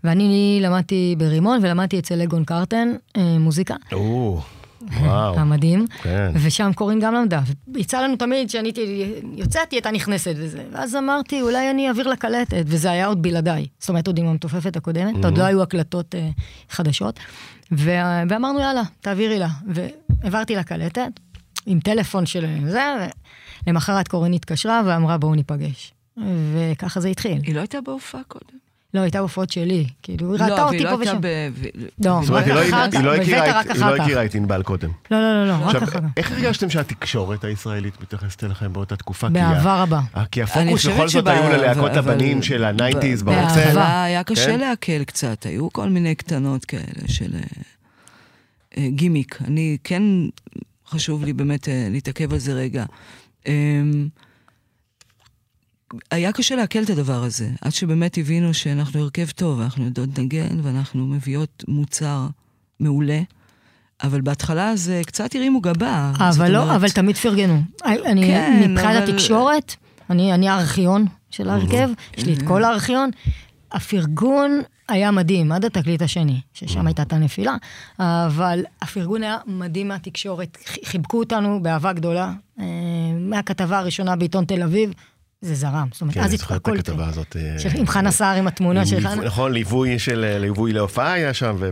[0.04, 4.40] ואני למדתי ברימון ולמדתי אצל לגון קרטן אה, מוזיקה, או,
[4.82, 5.38] וואו.
[5.38, 5.86] המדהים.
[6.02, 6.32] כן.
[6.34, 7.40] ושם קורין גם למדה.
[7.76, 10.64] יצא לנו תמיד שאני הייתי יוצאת, היא הייתה נכנסת וזה.
[10.72, 13.66] ואז אמרתי, אולי אני אעביר לה קלטת, וזה היה עוד בלעדיי.
[13.78, 16.28] זאת אומרת, עוד עם המתופפת הקודמת, עוד לא היו הקלטות אה,
[16.70, 17.20] חדשות.
[17.72, 19.48] ו- ואמרנו, יאללה, תעבירי לה.
[19.66, 21.10] והעברתי לה קלטת,
[21.66, 22.82] עם טלפון של זה,
[23.66, 25.92] ולמחרת קורין התקשרה ואמרה, בואו ניפגש.
[26.54, 27.38] וככה זה התחיל.
[27.42, 28.65] היא לא הייתה בהופעה קודם?
[28.94, 31.20] לא, הייתה הופעות שלי, כאילו, היא לא, ראתה והיא אותי לא פה הייתה ושם.
[31.20, 32.06] ב...
[32.06, 33.36] לא, אומרת, רק היא לא- אחר כך, היא לא רק את- היא
[33.82, 34.04] אחר לא כך.
[34.04, 34.90] הכירה את ענבל קודם.
[35.10, 36.00] לא, לא, לא, לא, רק אחר כך.
[36.16, 39.28] איך הרגשתם שהתקשורת הישראלית מתייחסת אליכם באותה תקופה?
[39.28, 40.00] באהבה רבה.
[40.16, 43.39] אה, כי הפוקוס בכל זאת היו ללהקות אבל- הבנים של ה nineties ב- ב rock
[43.39, 43.54] scene.
[43.54, 44.34] בהתחלה היה כן?
[44.34, 47.40] קשה לעכל קצת, היו כל מיני קטנות כאלה של אה,
[48.76, 49.38] אה, גימיק.
[49.44, 50.02] אני כן,
[50.88, 52.84] חשוב לי באמת להתעכב על זה רגע.
[56.10, 60.60] היה קשה לעכל את הדבר הזה, עד שבאמת הבינו שאנחנו הרכב טוב, אנחנו יודעות לנגן
[60.62, 62.26] ואנחנו מביאות מוצר
[62.80, 63.20] מעולה.
[64.02, 66.12] אבל בהתחלה זה קצת הרימו גבה.
[66.18, 67.62] אבל לא, אומרת- אבל תמיד פרגנו.
[67.84, 69.74] אני, כן, מבחינת אבל- התקשורת,
[70.10, 73.10] אני, אני הארכיון של ההרכב, יש לי את כל הארכיון.
[73.72, 77.56] הפרגון היה מדהים, עד התקליט השני, ששם הייתה את הנפילה,
[77.98, 82.32] אבל הפרגון היה מדהים מהתקשורת, חיבקו אותנו באהבה גדולה.
[82.60, 82.64] אה,
[83.20, 84.90] מהכתבה הראשונה בעיתון תל אביב,
[85.46, 85.88] זה זרם.
[85.92, 87.36] זאת אומרת, כן, אז אני זוכר את הכל הכתבה הזאת.
[87.36, 89.14] אה, של- עם חנה סער, עם התמונה של חנה.
[89.24, 91.70] נכון, ליווי של, ליווי להופעה היה שם, ו...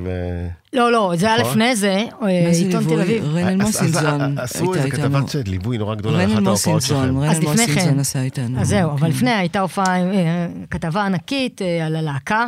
[0.72, 1.50] לא, לא, זה היה נכון?
[1.50, 2.84] לפני זה, אה, עיתון?
[2.84, 3.24] תל אביב.
[3.24, 4.90] רנן מוסינזון עשו איזה.
[4.90, 7.30] כתבת שד, ליווי נורא גדולה לאחת ההופעות מוסינזון, שלכם.
[7.30, 7.72] אז רנן לפני כן.
[7.74, 8.60] מוסינזון עשה איתנו.
[8.60, 9.06] אז זהו, אבל כן.
[9.16, 12.46] לפני הייתה הופעה, אה, כתבה ענקית אה, על הלהקה,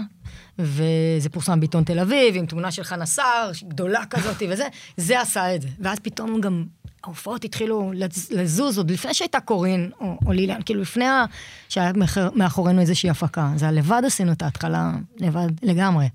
[0.59, 4.65] וזה פורסם בעיתון תל אביב, עם תמונה של חנה סער, גדולה כזאת וזה,
[4.97, 5.69] זה עשה את זה.
[5.81, 6.65] ואז פתאום גם
[7.07, 11.25] ההופעות התחילו לז- לזוז, עוד לפני שהייתה קורין או, או ליליאן, כאילו לפני ה...
[11.69, 11.93] שהיה
[12.35, 13.51] מאחורינו איזושהי הפקה.
[13.57, 16.09] זה הלבד עשינו את ההתחלה, לבד לגמרי.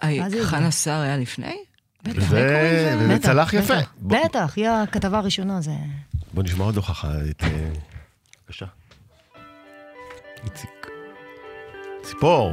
[0.00, 0.70] היי, חנה?
[0.70, 1.56] סער היה לפני?
[2.02, 3.74] בטח, וזה- צלח יפה.
[4.02, 5.70] בטח, היא הכתבה הראשונה, זה...
[6.34, 7.12] בוא נשמע עוד הוכחה.
[7.30, 7.42] את...
[7.42, 7.70] אה,
[8.46, 8.66] בבקשה.
[10.44, 10.86] איציק.
[12.02, 12.52] ציפור.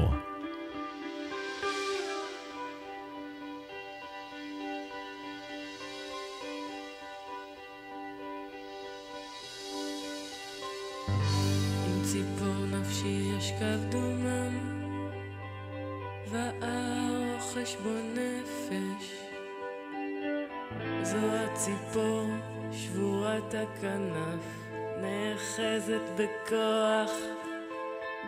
[25.87, 27.11] נאחזת בכוח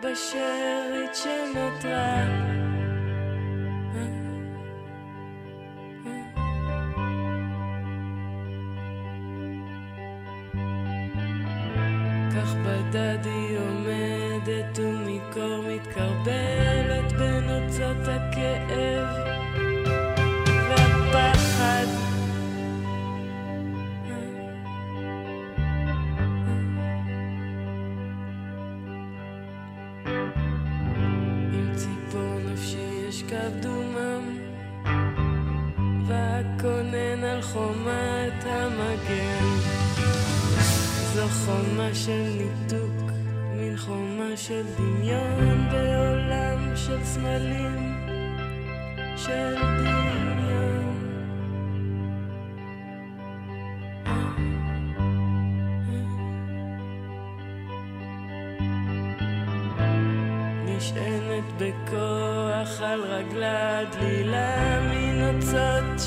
[0.02, 2.77] בשארית שנותרה.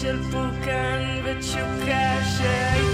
[0.02, 2.91] של פורקן ותשוקה שהייתה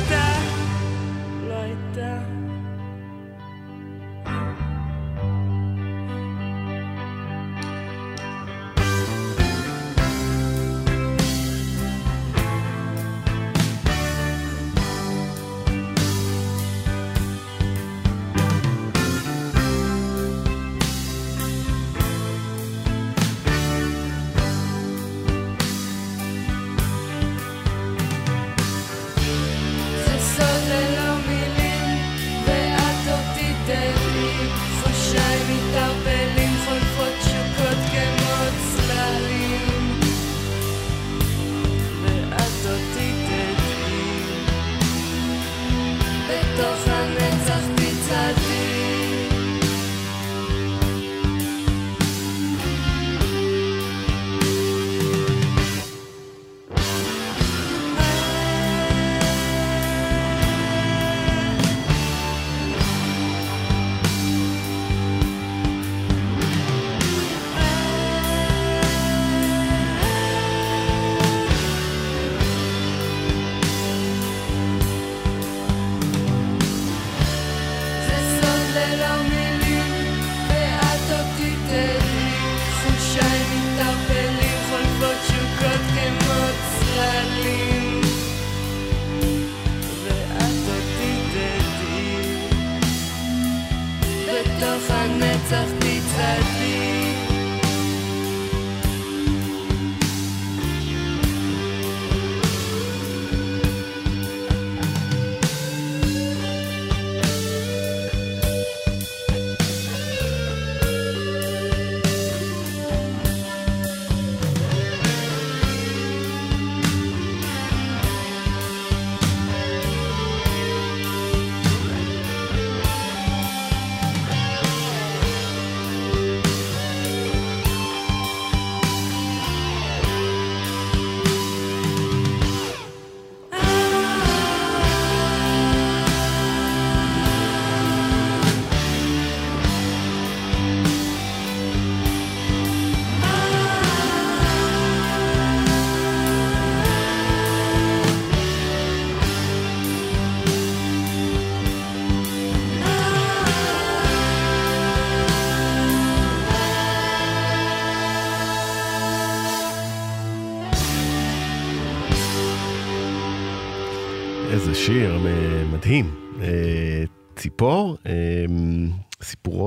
[95.49, 95.86] זה סוד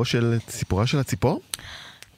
[0.01, 1.41] סיפורו של, סיפורה של הציפור?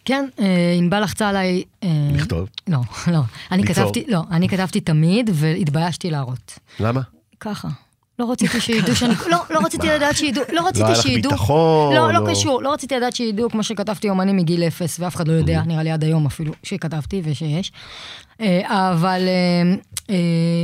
[0.04, 1.62] כן, אה, ענבל לחצה עליי...
[1.82, 2.48] אה, לכתוב.
[2.68, 3.20] לא, לא.
[3.50, 3.84] אני ליצור.
[3.84, 6.58] כתבתי, לא, אני כתבתי תמיד והתביישתי להראות.
[6.80, 7.00] למה?
[7.40, 7.68] ככה.
[8.18, 9.14] לא רציתי שידעו שאני...
[9.30, 11.30] לא, לא רציתי לדעת שידעו, לא רציתי היה לך שידעו...
[11.32, 15.28] ביטחון, לא, לא קשור, לא רציתי לדעת שידעו, כמו שכתבתי אומנים מגיל אפס, ואף אחד
[15.28, 15.68] לא יודע, Mm-hmm.
[15.68, 17.72] נראה לי עד היום אפילו, שכתבתי ושיש.
[18.40, 19.28] אה, אבל...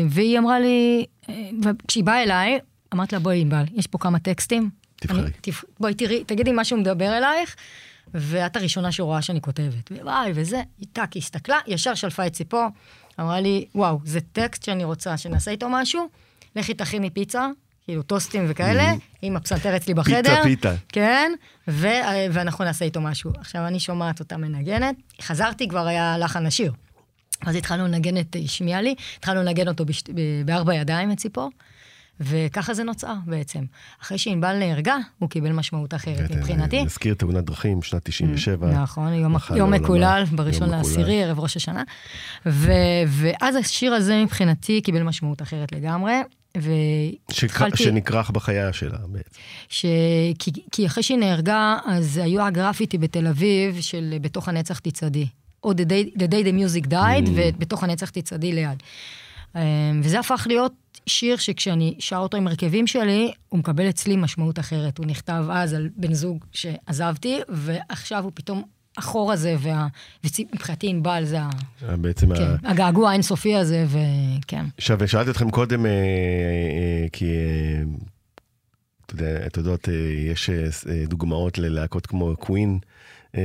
[0.08, 1.04] והיא אמרה לי,
[1.64, 2.58] וכשהיא באה אליי,
[2.94, 4.70] אמרתי לה, בואי, ענבל, יש פה כמה טקסטים.
[5.00, 5.20] תבחרי.
[5.20, 7.56] אני- תבח- בואי תראי, תגידי מה שהוא מדבר אלייך,
[8.14, 9.92] ואת הראשונה שרואה שאני כותבת.
[10.02, 12.66] וואי, וזה, טאק, הסתכלה, ישר שלפה את ציפור,
[13.20, 16.08] אמרה לי, וואו, זה טקסט שאני רוצה שנעשה איתו משהו,
[16.56, 17.46] לכי תכיני פיצה,
[17.84, 18.92] כאילו טוסטים וכאלה,
[19.22, 20.42] עם הפסנתר אצלי בחדר.
[20.42, 20.74] פיתה.
[20.88, 21.32] כן,
[21.68, 21.88] ו-
[22.32, 23.32] ואנחנו נעשה איתו משהו.
[23.40, 26.72] עכשיו, אני שומעת אותה מנגנת, חזרתי, כבר היה לחן השיר.
[27.46, 31.50] אז התחלנו לנגן את השמיע לי, התחלנו לנגן אותו בשת, ב- בארבע ידיים, את ציפור,
[32.20, 33.64] וככה זה נוצר בעצם.
[34.02, 36.84] אחרי שענבל נהרגה, הוא קיבל משמעות אחרת מבחינתי.
[36.84, 38.70] נזכיר תאונת דרכים, שנת 97.
[38.70, 39.12] נכון,
[39.56, 39.70] יום.
[39.70, 40.70] מקולל, בראשון.
[40.70, 41.82] לעשירי, ערב ראש השנה.
[42.46, 42.72] ו,
[43.08, 46.12] ואז השיר הזה מבחינתי קיבל משמעות אחרת לגמרי.
[46.56, 49.30] והתחלתי, שנכרך בחייה שלה בעצם.
[49.68, 49.86] ש...
[50.38, 55.26] כי, כי אחרי שהיא נהרגה, אז היו הגרפיטי בתל אביב של בתוך הנצח תצעדי.
[55.64, 57.30] או The Day the, day the Music Died, Mm.
[57.34, 58.82] ובתוך הנצח תצעדי ליד.
[59.56, 59.60] אמ,
[60.04, 60.72] וזה הפך להיות
[61.06, 64.98] שיר שכשאני שר אותו עם הרכבים שלי, הוא מקבל אצלי משמעות אחרת.
[64.98, 68.62] הוא נכתב אז על בן זוג שעזבתי, ועכשיו הוא פתאום
[68.96, 69.86] החור הזה, וה...
[70.24, 71.50] ומבחינתי ענבל זה ה...
[71.96, 74.64] בעצם, ה- כן, הגעגוע האינסופי הזה, וכן.
[74.78, 77.82] עכשיו, שאלתי אתכם קודם, אה, אה, כי אה,
[79.06, 79.94] אתה יודע, את יודעות, אה,
[80.32, 80.50] יש
[81.08, 82.78] דוגמאות ללהקות כמו קווין,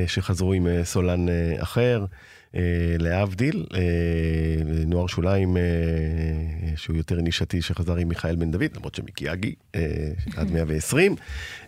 [0.08, 2.06] שחזרו עם אה, סולן אה, אחר,
[2.56, 2.62] אה,
[3.00, 3.80] להבדיל, אה,
[4.86, 5.64] נוער שוליים, אה,
[6.76, 9.82] שהוא יותר נישתי, שחזר עם מיכאל בן דוד, למרות שמיקי אגי, אה,
[10.36, 11.16] עד 120.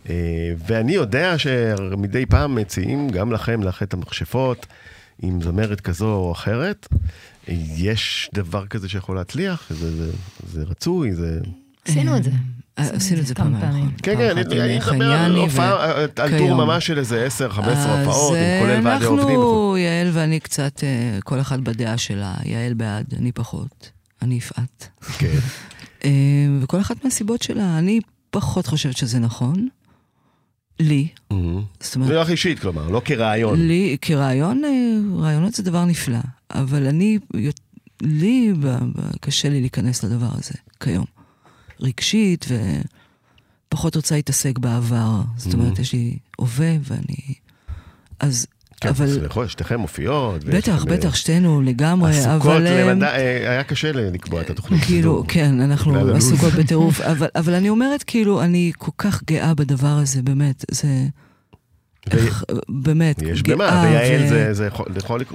[0.10, 4.66] אה, ואני יודע שמדי פעם מציעים גם לכם לאחד את המכשפות.
[5.22, 6.88] עם זמרת כזו או אחרת,
[7.78, 9.70] יש דבר כזה שיכול להצליח?
[9.70, 10.12] זה, זה,
[10.48, 11.14] זה רצוי?
[11.14, 11.40] זה...
[11.86, 12.32] עשינו את זה.
[12.80, 13.86] אה, עשינו את זה פעם פעמים.
[13.86, 13.98] נכון.
[14.04, 16.56] כן, כן, אחת אני מדבר על הופעה, על טור.
[16.56, 19.28] ממש של איזה 10-15 הופעות, עם כולל אה, ועדי עובדים.
[19.30, 22.34] אנחנו, יעל ואני קצת, אה, כל אחד בדעה שלה.
[22.46, 23.92] יעל בעד, אני פחות.
[24.22, 24.90] אני יפעת.
[25.18, 25.38] כן.
[26.06, 26.10] אה,
[26.62, 29.68] וכל אחת מהסיבות שלה, אני פחות חושבת שזה נכון.
[30.80, 31.08] לי.
[31.32, 31.62] מהמם.
[31.80, 33.68] זאת אומרת, זה לך אישית, כלומר, לא כרעיון.
[33.68, 36.20] לי, כרעיון, אה, רעיונות זה דבר נפלא,
[36.52, 37.20] אבל אני,
[38.02, 38.54] לי,
[39.22, 41.15] קשה לי להיכנס לדבר הזה כיום.
[41.80, 42.46] רגשית,
[43.68, 45.22] ופחות רוצה להתעסק בעבר.
[45.38, 45.82] זאת אומרת, Mhm.
[45.82, 47.34] יש לי הווה ואני...
[48.20, 48.48] אז,
[48.82, 49.14] כן, אבל...
[49.20, 50.44] סליחה, שתיכן מופיעות.
[50.46, 52.68] ויש בטח, לכם, אה, בטח, שתינו לגמרי, אבל...
[52.68, 54.84] אה, למדע, אה, היה קשה לקבוע את התוכנית.
[54.84, 55.26] כאילו, הזו.
[55.28, 56.16] כן, אנחנו הלו"ז.
[56.34, 60.88] עסוקות בטירוף, אבל, אבל אני אומרת, כאילו, אני כל כך גאה בדבר הזה, באמת, זה...
[62.70, 63.42] באמת, יש.
[63.44, 64.86] במה, ויעל זה- זה יכול-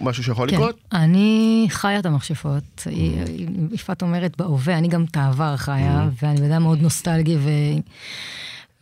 [0.02, 0.78] משהו שיכול כן, לקרות?
[0.92, 2.82] אני חיה את המכשפות.
[2.86, 7.50] היא- יפעת אומרת בהווה, אני גם את העבר חיה, ואני בן אדם מאוד נוסטלגי, ו...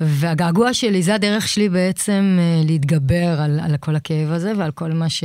[0.00, 4.92] והגעגוע שלי, זה הדרך שלי בעצם אה, להתגבר על, על כל הכאב הזה ועל כל
[4.92, 5.24] מה ש...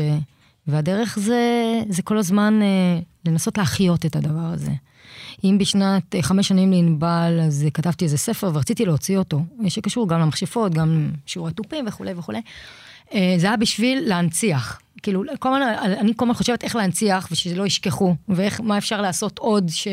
[0.67, 1.41] והדרך זה,
[1.89, 4.71] זה כל הזמן אה, לנסות להחיות את הדבר הזה.
[5.43, 9.69] אם בשנת אה, חמש שנים לענבל, אז אה, כתבתי איזה ספר ורציתי להוציא אותו, אה,
[9.69, 12.41] שקשור גם למכשפות, גם שיעורי תופים וכולי וכולי.
[13.37, 14.79] זה היה בשביל להנציח.
[15.03, 19.39] כאילו, כל אני כל הזמן חושבת איך להנציח ושזה לא ישכחו, ואיך, מה אפשר לעשות
[19.39, 19.87] עוד, ש...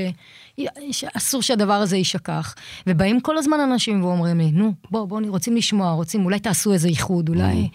[0.93, 2.55] שאסור שהדבר הזה יישכח.
[2.87, 6.89] ובאים כל הזמן אנשים ואומרים לי, נו, בוא, בוא, רוצים לשמוע, רוצים, אולי תעשו איזה
[6.89, 7.69] איחוד, אולי...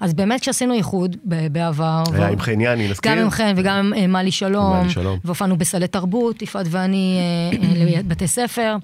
[0.00, 2.02] אז באמת כשעשינו איחוד בעבר...
[2.12, 3.12] היה ו- עם חניאני, נזכיר?
[3.12, 5.18] גם עם חן וגם עם אה, מלי שלום, שלום.
[5.24, 7.18] והופענו בסלי תרבות, יפעת ואני,
[7.52, 8.76] אה, אה, לבתי ספר.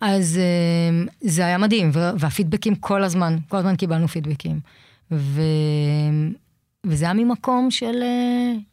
[0.00, 0.40] אז
[1.20, 4.60] זה היה מדהים, והפידבקים כל הזמן, כל הזמן קיבלנו פידבקים.
[5.12, 5.42] ו...
[6.86, 8.02] וזה היה ממקום של...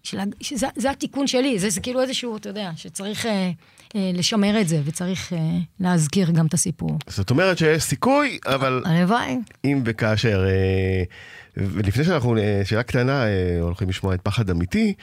[0.04, 3.52] של שזה זה התיקון שלי, זה, זה כאילו איזשהו, אתה יודע, שצריך אה,
[3.96, 5.40] אה, לשמר את זה, וצריך אה,
[5.80, 6.98] להזכיר גם את הסיפור.
[7.08, 9.38] זאת אומרת שיש סיכוי, אבל הלוואי.
[9.66, 10.46] אם וכאשר.
[10.48, 11.04] אה,
[11.58, 14.94] ולפני שאנחנו, אה, שאלה קטנה, אה, הולכים לשמוע את פחד אמיתי,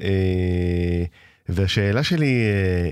[0.00, 1.04] אה,
[1.48, 2.44] והשאלה שלי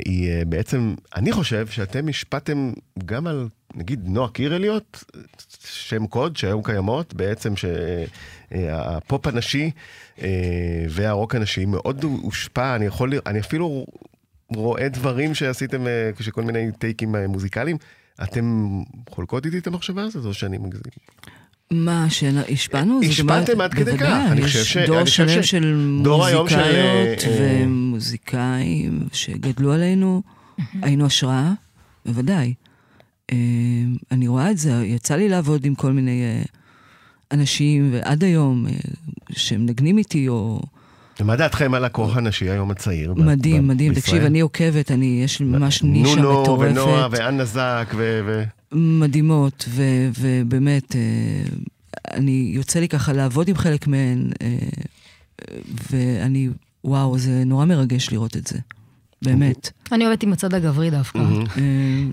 [0.04, 2.72] היא בעצם, אני חושב שאתם השפעתם
[3.04, 5.04] גם על, נגיד, נועה קירליות,
[5.64, 9.70] שם קוד שהיום קיימות, בעצם שהפופ הנשי
[10.88, 13.86] והרוק הנשי מאוד הושפע, אני יכול, אני אפילו
[14.54, 15.84] רואה דברים שעשיתם,
[16.16, 17.76] כשכל מיני טייקים מוזיקליים.
[18.22, 18.68] אתם
[19.10, 20.92] חולקות איתי את המחשבה הזאת, או שאני מגזים?
[21.72, 23.00] מה, שהשפענו?
[23.08, 24.22] השפעתם עד כדי כך.
[24.30, 30.22] אני חושב יש ש- דור שלם של מוזיקאיות אה, ומוזיקאים שגדלו עלינו,
[30.82, 31.52] היינו השראה,
[32.06, 32.54] בוודאי.
[33.32, 33.36] אה,
[34.12, 36.42] אני רואה את זה, יצא לי לעבוד עם כל מיני אה,
[37.32, 38.72] אנשים, ועד היום, אה,
[39.32, 40.60] שמנגנים איתי, או...
[41.20, 43.14] ומה דעתכם על הכוח הנשי היום הצעיר?
[43.14, 43.94] מדהים, מדהים.
[43.94, 46.70] תקשיב, אני עוקבת, אני, יש לי ממש נישה נונו מטורפת.
[46.70, 48.42] ונועה ואנה זק ו...
[48.72, 49.82] מדהימות, ו-
[50.20, 51.00] ובאמת, אה,
[52.14, 54.56] אני, יוצא לי ככה לעבוד עם חלק מהן, אה,
[55.90, 56.48] ואני,
[56.84, 58.58] וואו, זה נורא מרגש לראות את זה.
[59.22, 59.70] באמת.
[59.92, 61.18] אני אוהבת עם הצד הגברי דווקא.
[61.18, 61.24] אה,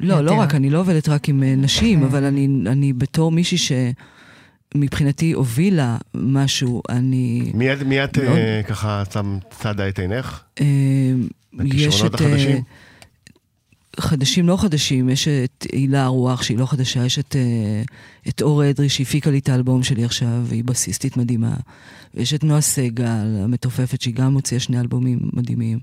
[0.02, 0.32] לא, לא.
[0.40, 3.58] רק, אני לא עובדת רק עם נשים, אבל אני, אני בתור מישהי
[4.76, 7.52] שמבחינתי הובילה משהו, אני...
[7.54, 8.38] מי את- מי את אה, מאוד.
[8.68, 9.04] ככה
[9.60, 10.42] צדה את עינך?
[10.60, 10.66] יש
[11.54, 12.22] בכישרונות את...
[12.22, 12.62] החדשים?
[14.00, 17.82] חדשים לא חדשים, יש את הילה הרוח שהיא לא חדשה, יש את, אה,
[18.30, 21.54] את אור אדרי שהפיקה לי את האלבום שלי עכשיו, והיא בסיסטית מדהימה.
[22.16, 23.06] ויש את נועה סגל,
[23.44, 25.80] המתופפת, שהיא גם הוציאה שני אלבומים מדהימים.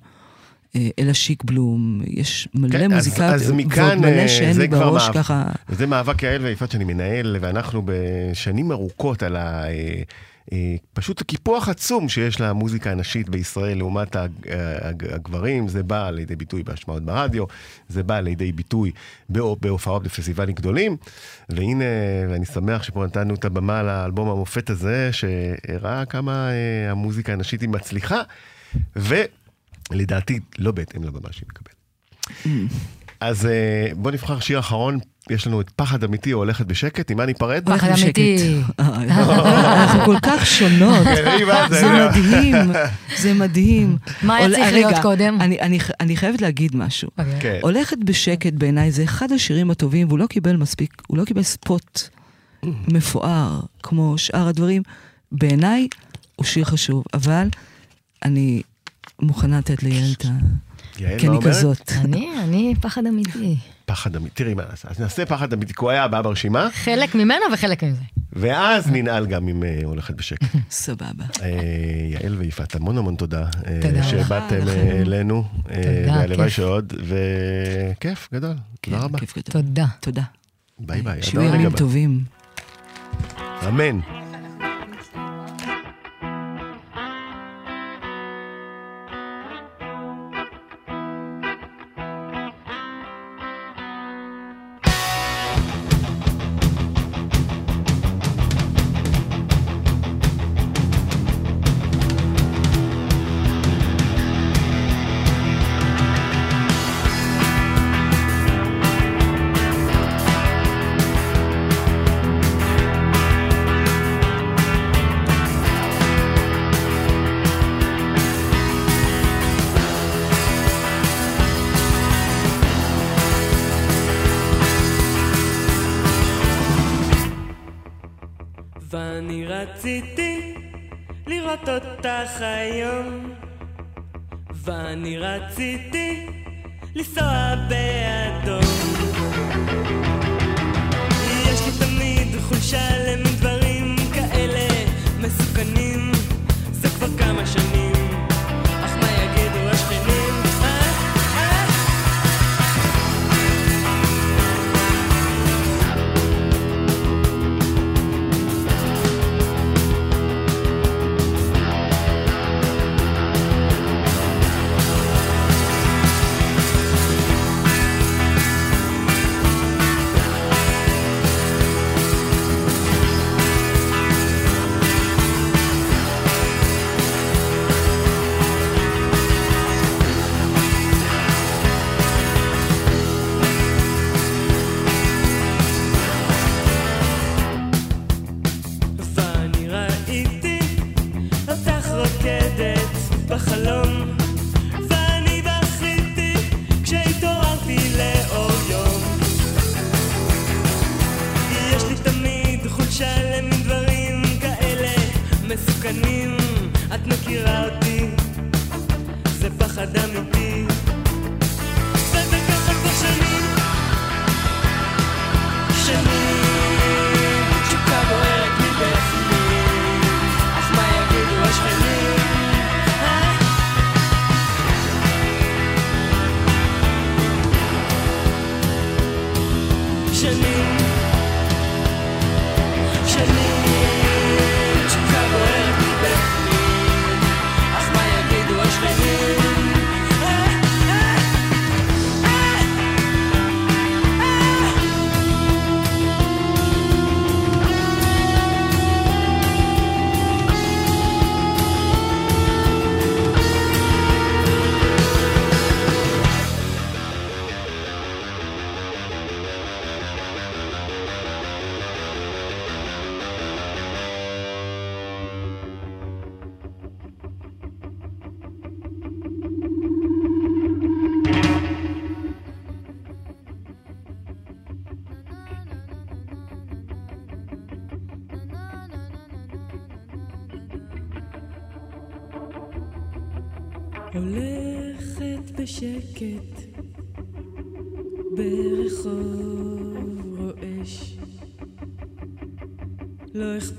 [0.76, 4.52] אה, אלה שיק בלום, יש מלא כן, אז- מוזיקאיות, אז מכאן, ועוד אה, מלא שאין
[4.52, 5.14] זה לי בראש מאבק.
[5.14, 5.44] ככה.
[5.68, 9.64] וזה מאבק יעל ויפעת שאני מנהל, ואנחנו בשנים ארוכות על ה...
[10.52, 14.46] אה, אה, פשוט קיפוח עצום שיש למוזיקה הנשית בישראל לעומת הג-
[15.12, 17.44] הגברים, זה בא לידי ביטוי בהשמעות ברדיו,
[17.88, 18.90] זה בא לידי ביטוי
[19.32, 20.96] בהופ- בהופעות בפסטיבלים גדולים,
[21.48, 21.84] והנה,
[22.30, 27.68] ואני שמח שפה נתנו את הבמה לאלבום המופת הזה, שהראה כמה אה, המוזיקה הנשית היא
[27.68, 28.22] מצליחה,
[28.96, 31.74] ולדעתי לא בהתאם לבמה שהיא מקבלת.
[33.20, 34.98] אז אה, בוא נבחר שיר אחרון,
[35.30, 37.62] יש לנו את פחד אמיתי או הולכת בשקט, עם מה ניפרד?
[37.66, 37.88] פחד.
[38.04, 38.60] אמיתי.
[38.78, 41.06] אנחנו כל כך שונות.
[41.46, 42.08] מה זה.
[42.08, 42.54] מדהים,
[43.18, 43.96] זה מדהים.
[44.22, 45.38] מה היה צריך להיות קודם?
[45.40, 47.08] אני- אני ח- אני חייבת להגיד משהו.
[47.18, 47.34] אוקיי.
[47.40, 47.58] כן.
[47.62, 52.00] הולכת בשקט בעיניי, זה אחד השירים הטובים, והוא לא קיבל מספיק, הוא לא קיבל ספוט
[52.88, 54.82] מפואר כמו שאר הדברים.
[55.32, 55.88] בעיניי
[56.36, 57.48] הוא שיר חשוב, אבל
[58.24, 58.62] אני
[59.22, 60.28] מוכנה לתת ליעל את ה...
[60.98, 61.56] יעל, כי מה אני אומרת?
[61.56, 61.92] כזאת.
[62.04, 63.56] אני, אני פחד אמיתי.
[63.84, 64.88] פחד אמיתי, תראי מה נעשה.
[64.90, 68.02] אז נעשה פחד אמיתי, כי הוא היה הבא ברשימה, חלק ממנו וחלק מזה.
[68.32, 70.46] ואז ננעל גם עם אה, הולכת בשקט.
[70.70, 71.24] סבבה.
[71.42, 71.50] אה,
[72.10, 73.42] יעל ויפעת, המון המון תודה.
[73.66, 74.08] אה, תודה לך.
[74.08, 74.68] שבאתם.
[75.00, 76.56] אלינו, תודה, והלוואי כיף.
[76.56, 78.56] שעוד, וכיף גדול.
[78.80, 79.18] תודה רבה.
[79.44, 79.86] תודה.
[80.00, 80.22] תודה.
[80.78, 81.22] ביי ביי.
[81.22, 81.70] שיהיו ימים.
[81.70, 82.24] טובים.
[83.68, 84.23] אמן.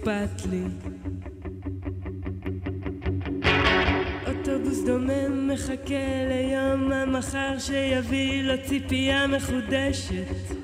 [0.07, 0.63] אכפת לי.
[4.27, 10.54] אוטובוס דומם מחכה ליום המחר שיביא לו ציפייה מחודשת.